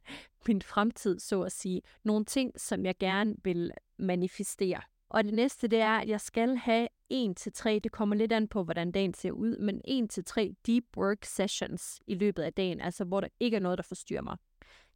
min 0.48 0.62
fremtid, 0.62 1.18
så 1.18 1.42
at 1.42 1.52
sige. 1.52 1.82
Nogle 2.04 2.24
ting, 2.24 2.60
som 2.60 2.84
jeg 2.84 2.98
gerne 2.98 3.34
vil 3.44 3.72
manifestere. 3.96 4.80
Og 5.08 5.24
det 5.24 5.34
næste, 5.34 5.68
det 5.68 5.80
er, 5.80 5.98
at 5.98 6.08
jeg 6.08 6.20
skal 6.20 6.56
have 6.56 6.88
en 7.08 7.34
til 7.34 7.52
tre, 7.52 7.80
det 7.84 7.92
kommer 7.92 8.16
lidt 8.16 8.32
an 8.32 8.48
på, 8.48 8.64
hvordan 8.64 8.92
dagen 8.92 9.14
ser 9.14 9.30
ud, 9.30 9.56
men 9.58 9.80
en 9.84 10.08
til 10.08 10.24
tre 10.24 10.54
deep 10.66 10.84
work 10.96 11.24
sessions 11.24 12.00
i 12.06 12.14
løbet 12.14 12.42
af 12.42 12.52
dagen, 12.52 12.80
altså 12.80 13.04
hvor 13.04 13.20
der 13.20 13.28
ikke 13.40 13.56
er 13.56 13.60
noget, 13.60 13.78
der 13.78 13.82
forstyrrer 13.82 14.22
mig. 14.22 14.36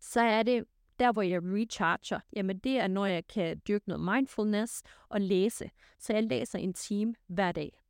Så 0.00 0.20
er 0.20 0.42
det 0.42 0.64
der, 0.98 1.12
hvor 1.12 1.22
jeg 1.22 1.40
recharger, 1.42 2.20
jamen 2.36 2.58
det 2.58 2.78
er, 2.78 2.86
når 2.86 3.06
jeg 3.06 3.26
kan 3.26 3.60
dyrke 3.68 3.88
noget 3.88 4.14
mindfulness 4.14 4.82
og 5.08 5.20
læse. 5.20 5.70
Så 5.98 6.12
jeg 6.12 6.22
læser 6.22 6.58
en 6.58 6.74
time 6.74 7.14
hver 7.26 7.52
dag. 7.52 7.82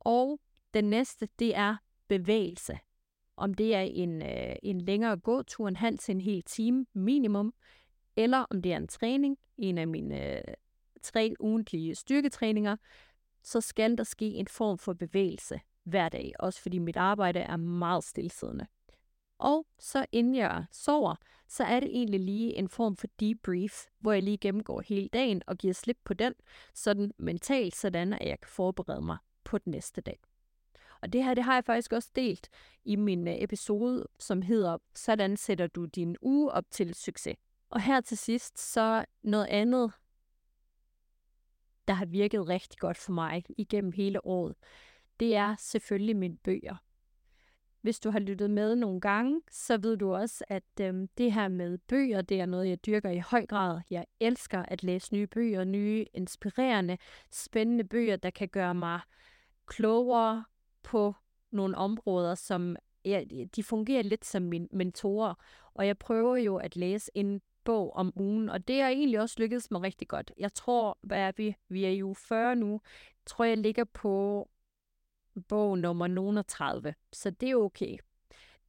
Og 0.00 0.40
den 0.74 0.84
næste, 0.84 1.28
det 1.38 1.56
er 1.56 1.76
bevægelse 2.08 2.78
om 3.38 3.54
det 3.54 3.74
er 3.74 3.80
en, 3.80 4.22
øh, 4.22 4.56
en 4.62 4.80
længere 4.80 5.16
gåtur, 5.16 5.68
en 5.68 5.76
halv 5.76 5.98
til 5.98 6.14
en 6.14 6.20
hel 6.20 6.42
time 6.42 6.86
minimum, 6.94 7.54
eller 8.16 8.46
om 8.50 8.62
det 8.62 8.72
er 8.72 8.76
en 8.76 8.88
træning, 8.88 9.38
en 9.58 9.78
af 9.78 9.88
mine 9.88 10.36
øh, 10.36 10.54
tre 11.02 11.34
ugentlige 11.40 11.94
styrketræninger, 11.94 12.76
så 13.42 13.60
skal 13.60 13.98
der 13.98 14.04
ske 14.04 14.26
en 14.26 14.46
form 14.46 14.78
for 14.78 14.92
bevægelse 14.92 15.60
hver 15.84 16.08
dag, 16.08 16.32
også 16.38 16.62
fordi 16.62 16.78
mit 16.78 16.96
arbejde 16.96 17.40
er 17.40 17.56
meget 17.56 18.04
stillesiddende. 18.04 18.66
Og 19.38 19.66
så 19.78 20.06
inden 20.12 20.34
jeg 20.34 20.64
sover, 20.72 21.14
så 21.48 21.64
er 21.64 21.80
det 21.80 21.88
egentlig 21.88 22.20
lige 22.20 22.56
en 22.56 22.68
form 22.68 22.96
for 22.96 23.06
debrief, 23.20 23.84
hvor 24.00 24.12
jeg 24.12 24.22
lige 24.22 24.38
gennemgår 24.38 24.80
hele 24.80 25.08
dagen 25.08 25.42
og 25.46 25.56
giver 25.56 25.74
slip 25.74 25.98
på 26.04 26.14
den, 26.14 26.34
sådan 26.74 27.12
mentalt, 27.18 27.76
sådan 27.76 28.12
at 28.12 28.28
jeg 28.28 28.40
kan 28.40 28.50
forberede 28.50 29.02
mig 29.02 29.16
på 29.44 29.58
den 29.58 29.70
næste 29.70 30.00
dag. 30.00 30.20
Og 31.02 31.12
det 31.12 31.24
her, 31.24 31.34
det 31.34 31.44
har 31.44 31.54
jeg 31.54 31.64
faktisk 31.64 31.92
også 31.92 32.10
delt 32.16 32.48
i 32.84 32.96
min 32.96 33.28
øh, 33.28 33.34
episode, 33.38 34.06
som 34.18 34.42
hedder, 34.42 34.78
sådan 34.94 35.36
sætter 35.36 35.66
du 35.66 35.84
din 35.84 36.16
uge 36.20 36.52
op 36.52 36.64
til 36.70 36.94
succes. 36.94 37.36
Og 37.70 37.80
her 37.80 38.00
til 38.00 38.18
sidst, 38.18 38.58
så 38.72 39.04
noget 39.22 39.46
andet, 39.46 39.92
der 41.88 41.94
har 41.94 42.06
virket 42.06 42.48
rigtig 42.48 42.78
godt 42.78 42.96
for 42.96 43.12
mig 43.12 43.44
igennem 43.58 43.92
hele 43.92 44.26
året, 44.26 44.54
det 45.20 45.36
er 45.36 45.56
selvfølgelig 45.58 46.16
mine 46.16 46.36
bøger. 46.36 46.76
Hvis 47.80 48.00
du 48.00 48.10
har 48.10 48.18
lyttet 48.18 48.50
med 48.50 48.76
nogle 48.76 49.00
gange, 49.00 49.40
så 49.50 49.78
ved 49.78 49.96
du 49.96 50.14
også, 50.14 50.44
at 50.48 50.80
øhm, 50.80 51.08
det 51.18 51.32
her 51.32 51.48
med 51.48 51.78
bøger, 51.78 52.22
det 52.22 52.40
er 52.40 52.46
noget, 52.46 52.68
jeg 52.68 52.86
dyrker 52.86 53.10
i 53.10 53.18
høj 53.18 53.46
grad. 53.46 53.80
Jeg 53.90 54.06
elsker 54.20 54.62
at 54.62 54.82
læse 54.82 55.14
nye 55.14 55.26
bøger, 55.26 55.64
nye, 55.64 56.06
inspirerende, 56.14 56.98
spændende 57.30 57.84
bøger, 57.84 58.16
der 58.16 58.30
kan 58.30 58.48
gøre 58.48 58.74
mig 58.74 59.00
klogere, 59.66 60.44
på 60.88 61.14
nogle 61.50 61.76
områder, 61.76 62.34
som 62.34 62.76
ja, 63.04 63.24
de 63.56 63.62
fungerer 63.62 64.02
lidt 64.02 64.24
som 64.24 64.42
min 64.42 64.68
mentorer, 64.72 65.34
og 65.74 65.86
jeg 65.86 65.98
prøver 65.98 66.36
jo 66.36 66.56
at 66.56 66.76
læse 66.76 67.10
en 67.14 67.40
bog 67.64 67.96
om 67.96 68.12
ugen, 68.16 68.48
og 68.48 68.68
det 68.68 68.82
har 68.82 68.88
egentlig 68.88 69.20
også 69.20 69.36
lykkedes 69.38 69.70
mig 69.70 69.82
rigtig 69.82 70.08
godt. 70.08 70.32
Jeg 70.38 70.54
tror, 70.54 70.98
hvad 71.02 71.18
er 71.18 71.32
vi? 71.36 71.56
Vi 71.68 71.84
er 71.84 71.90
jo 71.90 72.14
40 72.14 72.56
nu. 72.56 72.70
Jeg 72.72 73.26
tror, 73.26 73.44
jeg 73.44 73.58
ligger 73.58 73.84
på 73.84 74.48
bog 75.48 75.78
nummer 75.78 76.42
30, 76.48 76.94
så 77.12 77.30
det 77.30 77.50
er 77.50 77.56
okay. 77.56 77.96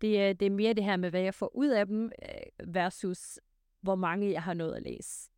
Det 0.01 0.21
er, 0.21 0.33
det 0.33 0.45
er 0.45 0.49
mere 0.49 0.73
det 0.73 0.83
her 0.83 0.97
med, 0.97 1.09
hvad 1.09 1.21
jeg 1.21 1.33
får 1.33 1.55
ud 1.55 1.67
af 1.67 1.85
dem, 1.85 2.11
øh, 2.21 2.73
versus 2.73 3.39
hvor 3.81 3.95
mange 3.95 4.31
jeg 4.31 4.43
har 4.43 4.53
nået 4.53 4.75
at 4.75 4.83
læse. 4.83 5.29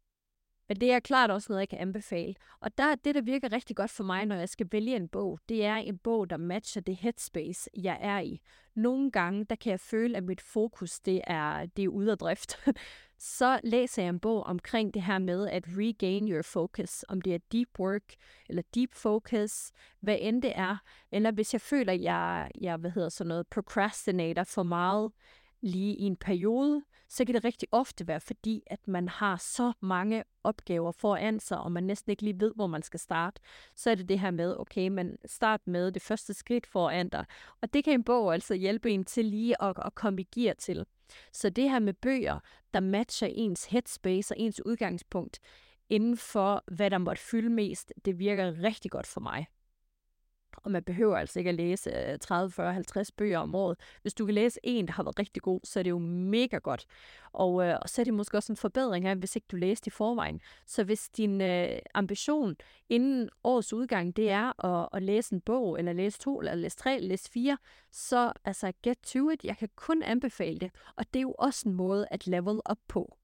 Men 0.72 0.82
det 0.82 0.92
er 0.92 1.00
klart 1.00 1.32
også 1.32 1.46
noget, 1.50 1.60
jeg 1.60 1.70
kan 1.70 1.80
anbefale. 1.80 2.36
Og 2.60 2.78
der 2.78 2.96
det, 2.96 3.16
der 3.16 3.22
virker 3.22 3.52
rigtig 3.52 3.76
godt 3.76 3.92
for 3.92 4.04
mig, 4.04 4.26
når 4.26 4.36
jeg 4.36 4.50
skal 4.50 4.68
vælge 4.72 4.96
en 4.96 5.08
bog, 5.08 5.40
det 5.50 5.66
er 5.66 5.76
en 5.76 5.98
bog, 5.98 6.30
der 6.30 6.38
matcher 6.38 6.82
det 6.82 6.96
headspace, 6.96 7.70
jeg 7.78 7.98
er 8.02 8.20
i. 8.20 8.42
Nogle 8.76 9.12
gange, 9.12 9.46
der 9.46 9.56
kan 9.56 9.72
jeg 9.72 9.80
føle, 9.80 10.18
at 10.18 10.24
mit 10.24 10.42
fokus, 10.42 11.00
det 11.00 11.22
er, 11.28 11.66
det 11.66 11.84
er 11.86 11.90
ude 11.90 12.12
af 12.12 12.18
drift. 12.18 12.60
Så 13.18 13.60
læser 13.64 14.02
jeg 14.02 14.10
en 14.10 14.20
bog 14.20 14.44
omkring 14.44 14.94
det 14.94 15.02
her 15.02 15.20
med 15.20 15.48
at 15.48 15.64
regain 15.68 16.32
your 16.32 16.42
focus, 16.42 17.06
om 17.08 17.22
det 17.22 17.36
er 17.36 17.40
deep 17.52 17.80
work 17.80 18.14
eller 18.50 18.64
deep 18.76 18.94
focus, 18.94 19.72
hvad 20.00 20.18
end 20.22 20.42
det 20.42 20.54
er. 20.56 20.78
Eller 21.12 21.32
hvis 21.32 21.54
jeg 21.54 21.62
føler, 21.62 21.94
at 21.94 22.02
jeg, 22.02 22.52
jeg 22.62 22.78
hvad 22.78 22.92
hedder 22.92 23.10
sådan 23.10 23.28
noget, 23.28 23.48
procrastinator 23.48 24.44
for 24.44 24.64
meget 24.64 25.12
lige 25.62 25.96
i 25.96 26.02
en 26.02 26.16
periode, 26.16 26.84
så 27.10 27.26
kan 27.26 27.36
det 27.36 27.46
rigtig 27.46 27.68
ofte 27.72 28.08
være 28.08 28.20
fordi, 28.20 28.64
at 28.68 28.88
man 28.88 29.10
har 29.10 29.38
så 29.38 29.74
mange 29.80 30.24
opgaver 30.44 30.92
foran 30.92 31.40
sig, 31.40 31.60
og 31.60 31.72
man 31.72 31.84
næsten 31.84 32.10
ikke 32.10 32.24
lige 32.24 32.40
ved, 32.40 32.52
hvor 32.56 32.68
man 32.68 32.82
skal 32.82 33.00
starte. 33.00 33.42
Så 33.76 33.90
er 33.90 33.96
det 33.96 34.10
det 34.10 34.20
her 34.20 34.32
med, 34.32 34.56
okay, 34.60 34.88
man 34.88 35.18
start 35.26 35.62
med 35.66 35.92
det 35.92 36.02
første 36.02 36.34
skridt 36.34 36.68
foran 36.68 37.10
dig. 37.10 37.26
Og 37.62 37.74
det 37.74 37.84
kan 37.84 37.94
en 37.94 38.04
bog 38.04 38.34
altså 38.34 38.54
hjælpe 38.54 38.92
en 38.92 39.04
til 39.04 39.26
lige 39.26 39.64
at, 39.64 39.76
at 39.86 39.96
komme 39.96 40.22
i 40.22 40.28
gear 40.36 40.54
til. 40.54 40.86
Så 41.34 41.50
det 41.50 41.70
her 41.70 41.80
med 41.80 41.94
bøger, 41.94 42.40
der 42.74 42.80
matcher 42.80 43.28
ens 43.28 43.66
headspace 43.66 44.34
og 44.34 44.40
ens 44.40 44.66
udgangspunkt 44.66 45.40
inden 45.90 46.18
for, 46.18 46.64
hvad 46.72 46.90
der 46.90 46.98
måtte 46.98 47.22
fylde 47.22 47.50
mest, 47.50 47.94
det 48.06 48.20
virker 48.20 48.64
rigtig 48.64 48.92
godt 48.92 49.08
for 49.08 49.22
mig. 49.22 49.48
Og 50.58 50.72
man 50.72 50.84
behøver 50.84 51.18
altså 51.18 51.40
ikke 51.40 51.50
at 51.50 51.56
læse 51.56 52.18
30, 52.18 52.52
40, 52.52 52.74
50 52.74 53.12
bøger 53.12 53.40
om 53.40 53.56
året. 53.56 53.78
Hvis 54.02 54.14
du 54.14 54.26
kan 54.26 54.36
læse 54.36 54.60
en, 54.64 54.88
der 54.88 54.94
har 54.94 55.04
været 55.04 55.20
rigtig 55.20 55.42
god, 55.42 55.60
så 55.64 55.80
er 55.80 55.84
det 55.84 55.90
jo 55.90 56.00
mega 56.00 56.58
godt. 56.58 56.86
Og, 57.34 57.68
øh, 57.68 57.78
og 57.82 57.90
så 57.90 58.02
er 58.02 58.04
det 58.04 58.14
måske 58.14 58.38
også 58.38 58.54
en 58.54 58.58
forbedring 58.58 59.06
af, 59.06 59.16
hvis 59.16 59.36
ikke 59.36 59.48
du 59.52 59.56
læste 59.56 59.88
i 59.88 59.92
forvejen. 59.92 60.42
Så 60.66 60.84
hvis 60.84 61.10
din 61.10 61.42
øh, 61.42 61.80
ambition 61.94 62.56
inden 62.90 63.30
årets 63.44 63.74
udgang, 63.74 64.16
det 64.16 64.30
er 64.30 64.66
at, 64.66 64.90
at 64.94 65.04
læse 65.04 65.36
en 65.36 65.42
bog, 65.42 65.80
eller 65.80 65.94
læse 65.94 66.20
to, 66.20 66.40
eller 66.40 66.56
læse 66.56 66.78
tre, 66.78 66.96
eller 66.96 67.10
læse 67.10 67.32
fire, 67.32 67.58
så 67.92 68.34
altså 68.46 68.72
get 68.84 68.98
to 69.04 69.30
it. 69.30 69.44
Jeg 69.44 69.58
kan 69.58 69.70
kun 69.76 70.04
anbefale 70.04 70.60
det. 70.60 70.72
Og 70.96 71.06
det 71.14 71.20
er 71.20 71.24
jo 71.24 71.36
også 71.40 71.70
en 71.70 71.76
måde 71.76 72.08
at 72.12 72.28
level 72.28 72.60
op 72.66 72.80
på. 72.88 73.18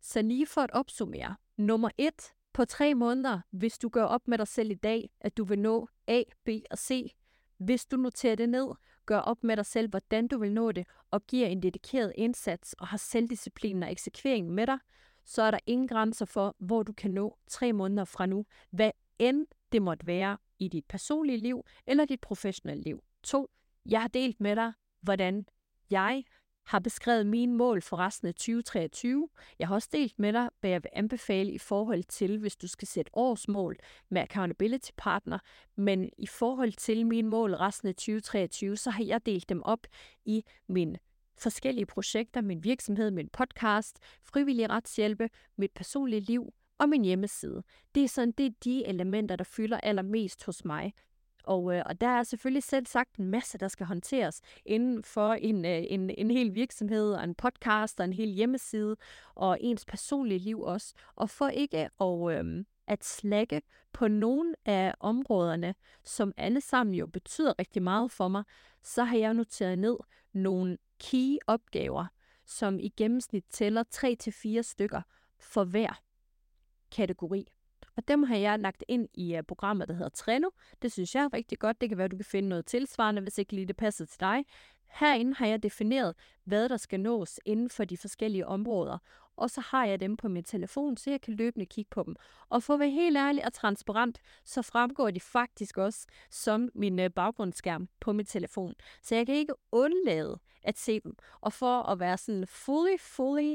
Så 0.00 0.22
lige 0.22 0.46
for 0.46 0.60
at 0.60 0.70
opsummere. 0.72 1.36
Nummer 1.56 1.90
et, 1.98 2.32
på 2.52 2.64
tre 2.64 2.94
måneder, 2.94 3.40
hvis 3.50 3.78
du 3.78 3.88
gør 3.88 4.04
op 4.04 4.28
med 4.28 4.38
dig 4.38 4.48
selv 4.48 4.70
i 4.70 4.74
dag, 4.74 5.10
at 5.20 5.36
du 5.36 5.44
vil 5.44 5.58
nå 5.58 5.88
A, 6.06 6.22
B 6.44 6.48
og 6.70 6.78
C. 6.78 7.14
Hvis 7.56 7.86
du 7.86 7.96
noterer 7.96 8.34
det 8.34 8.48
ned, 8.48 8.68
gør 9.06 9.18
op 9.18 9.44
med 9.44 9.56
dig 9.56 9.66
selv, 9.66 9.88
hvordan 9.90 10.28
du 10.28 10.38
vil 10.38 10.52
nå 10.52 10.72
det, 10.72 10.86
og 11.10 11.26
giver 11.26 11.46
en 11.46 11.62
dedikeret 11.62 12.12
indsats 12.16 12.72
og 12.72 12.86
har 12.86 12.96
selvdisciplin 12.96 13.82
og 13.82 13.92
eksekvering 13.92 14.50
med 14.50 14.66
dig, 14.66 14.78
så 15.24 15.42
er 15.42 15.50
der 15.50 15.58
ingen 15.66 15.88
grænser 15.88 16.24
for, 16.24 16.56
hvor 16.58 16.82
du 16.82 16.92
kan 16.92 17.10
nå 17.10 17.38
tre 17.48 17.72
måneder 17.72 18.04
fra 18.04 18.26
nu, 18.26 18.44
hvad 18.70 18.90
end 19.18 19.46
det 19.72 19.82
måtte 19.82 20.06
være 20.06 20.38
i 20.58 20.68
dit 20.68 20.84
personlige 20.88 21.38
liv 21.38 21.64
eller 21.86 22.04
dit 22.04 22.20
professionelle 22.20 22.82
liv. 22.82 23.02
2. 23.22 23.50
Jeg 23.86 24.00
har 24.00 24.08
delt 24.08 24.40
med 24.40 24.56
dig, 24.56 24.72
hvordan 25.00 25.46
jeg 25.90 26.24
har 26.64 26.78
beskrevet 26.78 27.26
mine 27.26 27.56
mål 27.56 27.82
for 27.82 27.96
resten 27.96 28.28
af 28.28 28.34
2023. 28.34 29.28
Jeg 29.58 29.68
har 29.68 29.74
også 29.74 29.88
delt 29.92 30.18
med 30.18 30.32
dig, 30.32 30.48
hvad 30.60 30.70
jeg 30.70 30.82
vil 30.82 30.90
anbefale 30.92 31.52
i 31.52 31.58
forhold 31.58 32.04
til, 32.04 32.38
hvis 32.38 32.56
du 32.56 32.68
skal 32.68 32.88
sætte 32.88 33.10
årsmål 33.14 33.76
med 34.10 34.22
accountability 34.22 34.90
partner. 34.96 35.38
Men 35.76 36.10
i 36.18 36.26
forhold 36.26 36.72
til 36.72 37.06
mine 37.06 37.28
mål 37.28 37.54
resten 37.54 37.88
af 37.88 37.94
2023, 37.94 38.76
så 38.76 38.90
har 38.90 39.04
jeg 39.04 39.26
delt 39.26 39.48
dem 39.48 39.62
op 39.62 39.86
i 40.24 40.44
mine 40.68 40.98
forskellige 41.38 41.86
projekter, 41.86 42.40
min 42.40 42.64
virksomhed, 42.64 43.10
min 43.10 43.28
podcast, 43.28 43.98
frivillig 44.22 44.70
retshjælpe, 44.70 45.28
mit 45.56 45.70
personlige 45.74 46.20
liv 46.20 46.52
og 46.78 46.88
min 46.88 47.04
hjemmeside. 47.04 47.62
Det 47.94 48.04
er 48.04 48.08
sådan, 48.08 48.32
det 48.32 48.46
er 48.46 48.50
de 48.64 48.86
elementer, 48.86 49.36
der 49.36 49.44
fylder 49.44 49.80
allermest 49.80 50.44
hos 50.44 50.64
mig. 50.64 50.92
Og, 51.44 51.74
øh, 51.74 51.82
og 51.86 52.00
der 52.00 52.08
er 52.08 52.22
selvfølgelig 52.22 52.62
selv 52.62 52.86
sagt 52.86 53.16
en 53.16 53.26
masse, 53.26 53.58
der 53.58 53.68
skal 53.68 53.86
håndteres 53.86 54.40
inden 54.66 55.04
for 55.04 55.32
en, 55.32 55.64
øh, 55.64 55.82
en, 55.88 56.10
en 56.10 56.30
hel 56.30 56.54
virksomhed, 56.54 57.12
og 57.12 57.24
en 57.24 57.34
podcast, 57.34 58.00
og 58.00 58.04
en 58.04 58.12
hel 58.12 58.28
hjemmeside, 58.28 58.96
og 59.34 59.58
ens 59.60 59.84
personlige 59.84 60.38
liv 60.38 60.60
også. 60.60 60.94
Og 61.16 61.30
for 61.30 61.48
ikke 61.48 61.78
at, 62.00 62.38
øh, 62.38 62.64
at 62.86 63.04
slække 63.04 63.62
på 63.92 64.08
nogle 64.08 64.54
af 64.64 64.94
områderne, 65.00 65.74
som 66.04 66.32
alle 66.36 66.60
sammen 66.60 66.94
jo 66.94 67.06
betyder 67.06 67.58
rigtig 67.58 67.82
meget 67.82 68.10
for 68.10 68.28
mig, 68.28 68.44
så 68.82 69.04
har 69.04 69.16
jeg 69.16 69.34
noteret 69.34 69.78
ned 69.78 69.96
nogle 70.32 70.78
key 71.00 71.36
opgaver, 71.46 72.06
som 72.46 72.80
i 72.80 72.88
gennemsnit 72.96 73.44
tæller 73.50 73.84
3-4 74.58 74.62
stykker 74.62 75.02
for 75.38 75.64
hver 75.64 76.00
kategori. 76.92 77.46
Og 77.96 78.08
dem 78.08 78.22
har 78.22 78.36
jeg 78.36 78.58
lagt 78.58 78.84
ind 78.88 79.08
i 79.14 79.38
uh, 79.38 79.44
programmet, 79.48 79.88
der 79.88 79.94
hedder 79.94 80.08
Trello. 80.08 80.50
Det 80.82 80.92
synes 80.92 81.14
jeg 81.14 81.24
er 81.24 81.32
rigtig 81.32 81.58
godt. 81.58 81.80
Det 81.80 81.88
kan 81.88 81.98
være, 81.98 82.04
at 82.04 82.10
du 82.10 82.16
kan 82.16 82.24
finde 82.24 82.48
noget 82.48 82.66
tilsvarende, 82.66 83.22
hvis 83.22 83.38
ikke 83.38 83.52
lige 83.52 83.66
det 83.66 83.76
passer 83.76 84.06
til 84.06 84.20
dig. 84.20 84.44
Herinde 85.00 85.34
har 85.34 85.46
jeg 85.46 85.62
defineret, 85.62 86.14
hvad 86.44 86.68
der 86.68 86.76
skal 86.76 87.00
nås 87.00 87.40
inden 87.44 87.70
for 87.70 87.84
de 87.84 87.96
forskellige 87.96 88.46
områder. 88.46 88.98
Og 89.36 89.50
så 89.50 89.60
har 89.60 89.84
jeg 89.84 90.00
dem 90.00 90.16
på 90.16 90.28
min 90.28 90.44
telefon, 90.44 90.96
så 90.96 91.10
jeg 91.10 91.20
kan 91.20 91.34
løbende 91.34 91.66
kigge 91.66 91.88
på 91.90 92.02
dem. 92.02 92.16
Og 92.48 92.62
for 92.62 92.74
at 92.74 92.80
være 92.80 92.90
helt 92.90 93.16
ærlig 93.16 93.44
og 93.44 93.52
transparent, 93.52 94.18
så 94.44 94.62
fremgår 94.62 95.10
de 95.10 95.20
faktisk 95.20 95.78
også 95.78 96.06
som 96.30 96.68
min 96.74 96.98
øh, 96.98 97.10
baggrundsskærm 97.10 97.88
på 98.00 98.12
min 98.12 98.26
telefon. 98.26 98.74
Så 99.02 99.14
jeg 99.14 99.26
kan 99.26 99.34
ikke 99.34 99.54
undlade 99.72 100.38
at 100.62 100.78
se 100.78 101.00
dem. 101.00 101.16
Og 101.40 101.52
for 101.52 101.82
at 101.82 102.00
være 102.00 102.18
sådan 102.18 102.46
fully, 102.46 102.98
fully 103.00 103.54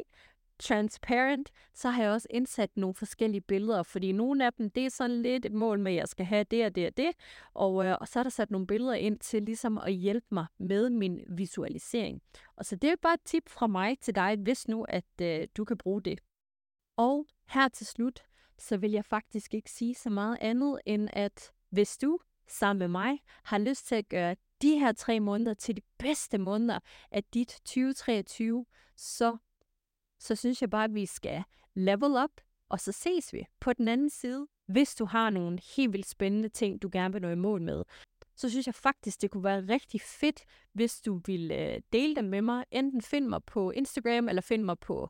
transparent, 0.59 1.51
så 1.73 1.89
har 1.89 2.03
jeg 2.03 2.11
også 2.11 2.27
indsat 2.29 2.69
nogle 2.75 2.95
forskellige 2.95 3.41
billeder, 3.41 3.83
fordi 3.83 4.11
nogle 4.11 4.45
af 4.45 4.53
dem, 4.53 4.69
det 4.69 4.85
er 4.85 4.89
sådan 4.89 5.21
lidt 5.21 5.45
et 5.45 5.53
mål 5.53 5.79
med, 5.79 5.91
at 5.91 5.97
jeg 5.97 6.07
skal 6.07 6.25
have 6.25 6.43
det 6.43 6.65
og 6.65 6.75
det 6.75 6.87
og 6.87 6.97
det, 6.97 7.11
og, 7.53 7.85
øh, 7.85 7.97
og 8.01 8.07
så 8.07 8.19
er 8.19 8.23
der 8.23 8.29
sat 8.29 8.51
nogle 8.51 8.67
billeder 8.67 8.93
ind 8.93 9.19
til 9.19 9.43
ligesom 9.43 9.77
at 9.77 9.93
hjælpe 9.93 10.27
mig 10.31 10.45
med 10.57 10.89
min 10.89 11.23
visualisering. 11.27 12.21
Og 12.55 12.65
så 12.65 12.75
det 12.75 12.89
er 12.89 12.95
bare 13.01 13.13
et 13.13 13.21
tip 13.25 13.49
fra 13.49 13.67
mig 13.67 13.99
til 13.99 14.15
dig, 14.15 14.35
hvis 14.35 14.67
nu, 14.67 14.83
at 14.83 15.21
øh, 15.21 15.47
du 15.57 15.65
kan 15.65 15.77
bruge 15.77 16.01
det. 16.01 16.19
Og 16.97 17.25
her 17.49 17.67
til 17.67 17.85
slut, 17.85 18.23
så 18.57 18.77
vil 18.77 18.91
jeg 18.91 19.05
faktisk 19.05 19.53
ikke 19.53 19.71
sige 19.71 19.95
så 19.95 20.09
meget 20.09 20.37
andet, 20.41 20.79
end 20.85 21.09
at 21.13 21.51
hvis 21.69 21.97
du 21.97 22.19
sammen 22.47 22.79
med 22.79 22.87
mig 22.87 23.19
har 23.43 23.57
lyst 23.57 23.87
til 23.87 23.95
at 23.95 24.09
gøre 24.09 24.35
de 24.61 24.79
her 24.79 24.91
tre 24.91 25.19
måneder 25.19 25.53
til 25.53 25.77
de 25.77 25.81
bedste 25.97 26.37
måneder 26.37 26.79
af 27.11 27.23
dit 27.23 27.47
2023, 27.47 28.65
så 28.95 29.37
så 30.19 30.36
synes 30.36 30.62
jeg 30.62 30.69
bare, 30.69 30.84
at 30.84 30.93
vi 30.93 31.06
skal 31.06 31.43
level 31.73 32.23
up, 32.23 32.41
og 32.69 32.80
så 32.80 32.91
ses 32.91 33.34
vi 33.34 33.45
på 33.60 33.73
den 33.73 33.88
anden 33.88 34.10
side. 34.10 34.47
Hvis 34.65 34.95
du 34.95 35.06
har 35.06 35.30
nogle 35.30 35.60
helt 35.75 35.93
vildt 35.93 36.10
spændende 36.10 36.49
ting, 36.49 36.82
du 36.82 36.89
gerne 36.91 37.13
vil 37.13 37.21
nå 37.21 37.30
i 37.30 37.36
mål 37.36 37.62
med, 37.62 37.84
så 38.36 38.49
synes 38.49 38.67
jeg 38.67 38.75
faktisk, 38.75 39.21
det 39.21 39.32
kunne 39.32 39.43
være 39.43 39.65
rigtig 39.69 40.01
fedt, 40.01 40.43
hvis 40.73 41.01
du 41.01 41.21
vil 41.25 41.51
øh, 41.51 41.82
dele 41.93 42.15
dem 42.15 42.25
med 42.25 42.41
mig. 42.41 42.65
Enten 42.71 43.01
find 43.01 43.27
mig 43.27 43.43
på 43.43 43.71
Instagram, 43.71 44.30
eller 44.30 44.41
find 44.41 44.63
mig 44.63 44.80
på, 44.80 45.10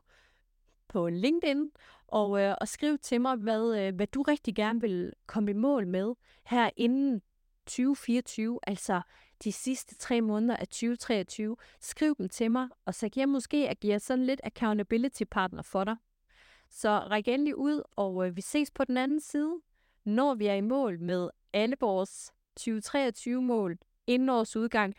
på 0.88 1.08
LinkedIn, 1.08 1.70
og, 2.06 2.40
øh, 2.40 2.54
og 2.60 2.68
skriv 2.68 2.98
til 2.98 3.20
mig, 3.20 3.36
hvad, 3.36 3.78
øh, 3.78 3.94
hvad 3.94 4.06
du 4.06 4.22
rigtig 4.22 4.54
gerne 4.54 4.80
vil 4.80 5.12
komme 5.26 5.50
i 5.50 5.54
mål 5.54 5.86
med 5.86 6.14
her 6.44 6.70
inden 6.76 7.22
2024. 7.66 8.58
Altså, 8.62 9.00
de 9.44 9.52
sidste 9.52 9.94
tre 9.94 10.20
måneder 10.20 10.56
af 10.56 10.68
2023. 10.68 11.56
Skriv 11.80 12.16
dem 12.18 12.28
til 12.28 12.50
mig, 12.50 12.68
og 12.84 12.94
så 12.94 13.08
kan 13.08 13.20
jeg 13.20 13.28
måske 13.28 13.68
agere 13.68 14.00
sådan 14.00 14.24
lidt 14.24 14.40
accountability 14.44 15.22
partner 15.30 15.62
for 15.62 15.84
dig. 15.84 15.96
Så 16.70 16.98
ræk 16.98 17.28
endelig 17.28 17.56
ud, 17.56 17.82
og 17.96 18.26
øh, 18.26 18.36
vi 18.36 18.40
ses 18.40 18.70
på 18.70 18.84
den 18.84 18.96
anden 18.96 19.20
side, 19.20 19.60
når 20.04 20.34
vi 20.34 20.46
er 20.46 20.54
i 20.54 20.60
mål 20.60 21.00
med 21.00 21.30
alle 21.52 21.76
vores 21.80 22.32
2023-mål 22.60 23.78
inden 24.06 24.28
års 24.28 24.56
udgang. 24.56 24.94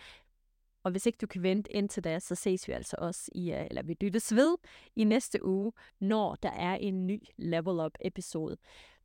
Og 0.83 0.91
hvis 0.91 1.05
ikke 1.05 1.17
du 1.17 1.27
kan 1.27 1.43
vente 1.43 1.71
indtil 1.71 2.03
da, 2.03 2.19
så 2.19 2.35
ses 2.35 2.67
vi 2.67 2.73
altså 2.73 2.95
også 2.99 3.31
i, 3.35 3.51
øh, 3.51 3.65
eller 3.69 3.83
vi 3.83 3.97
lyttes 4.01 4.35
ved 4.35 4.57
i 4.95 5.03
næste 5.03 5.45
uge, 5.45 5.71
når 5.99 6.35
der 6.35 6.51
er 6.51 6.75
en 6.75 7.07
ny 7.07 7.23
Level 7.37 7.79
Up 7.85 7.93
episode. 8.01 8.57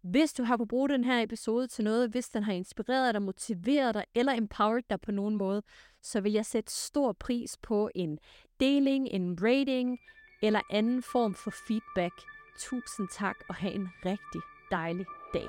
Hvis 0.05 0.33
du 0.33 0.43
har 0.45 0.57
brugt 0.57 0.91
den 0.91 1.05
her 1.05 1.23
episode 1.23 1.67
til 1.67 1.85
noget, 1.85 2.11
hvis 2.11 2.29
den 2.29 2.43
har 2.43 2.53
inspireret 2.53 3.15
dig, 3.15 3.23
motiveret 3.23 3.95
dig 3.95 4.05
eller 4.15 4.33
empowered 4.33 4.83
dig 4.91 5.01
på 5.01 5.13
nogen 5.13 5.37
måde, 5.37 5.63
så 6.03 6.21
vil 6.21 6.33
jeg 6.33 6.47
sætte 6.47 6.73
stor 6.73 7.13
pris 7.13 7.57
på 7.63 7.91
en 7.95 8.19
deling, 8.61 9.09
en 9.09 9.39
rating 9.43 9.99
eller 10.43 10.61
anden 10.71 11.03
form 11.03 11.35
for 11.35 11.51
feedback. 11.69 12.15
Tusind 12.59 13.09
tak 13.13 13.37
og 13.49 13.55
have 13.55 13.73
en 13.73 13.89
rigtig 14.05 14.41
dejlig 14.71 15.07
dag. 15.35 15.49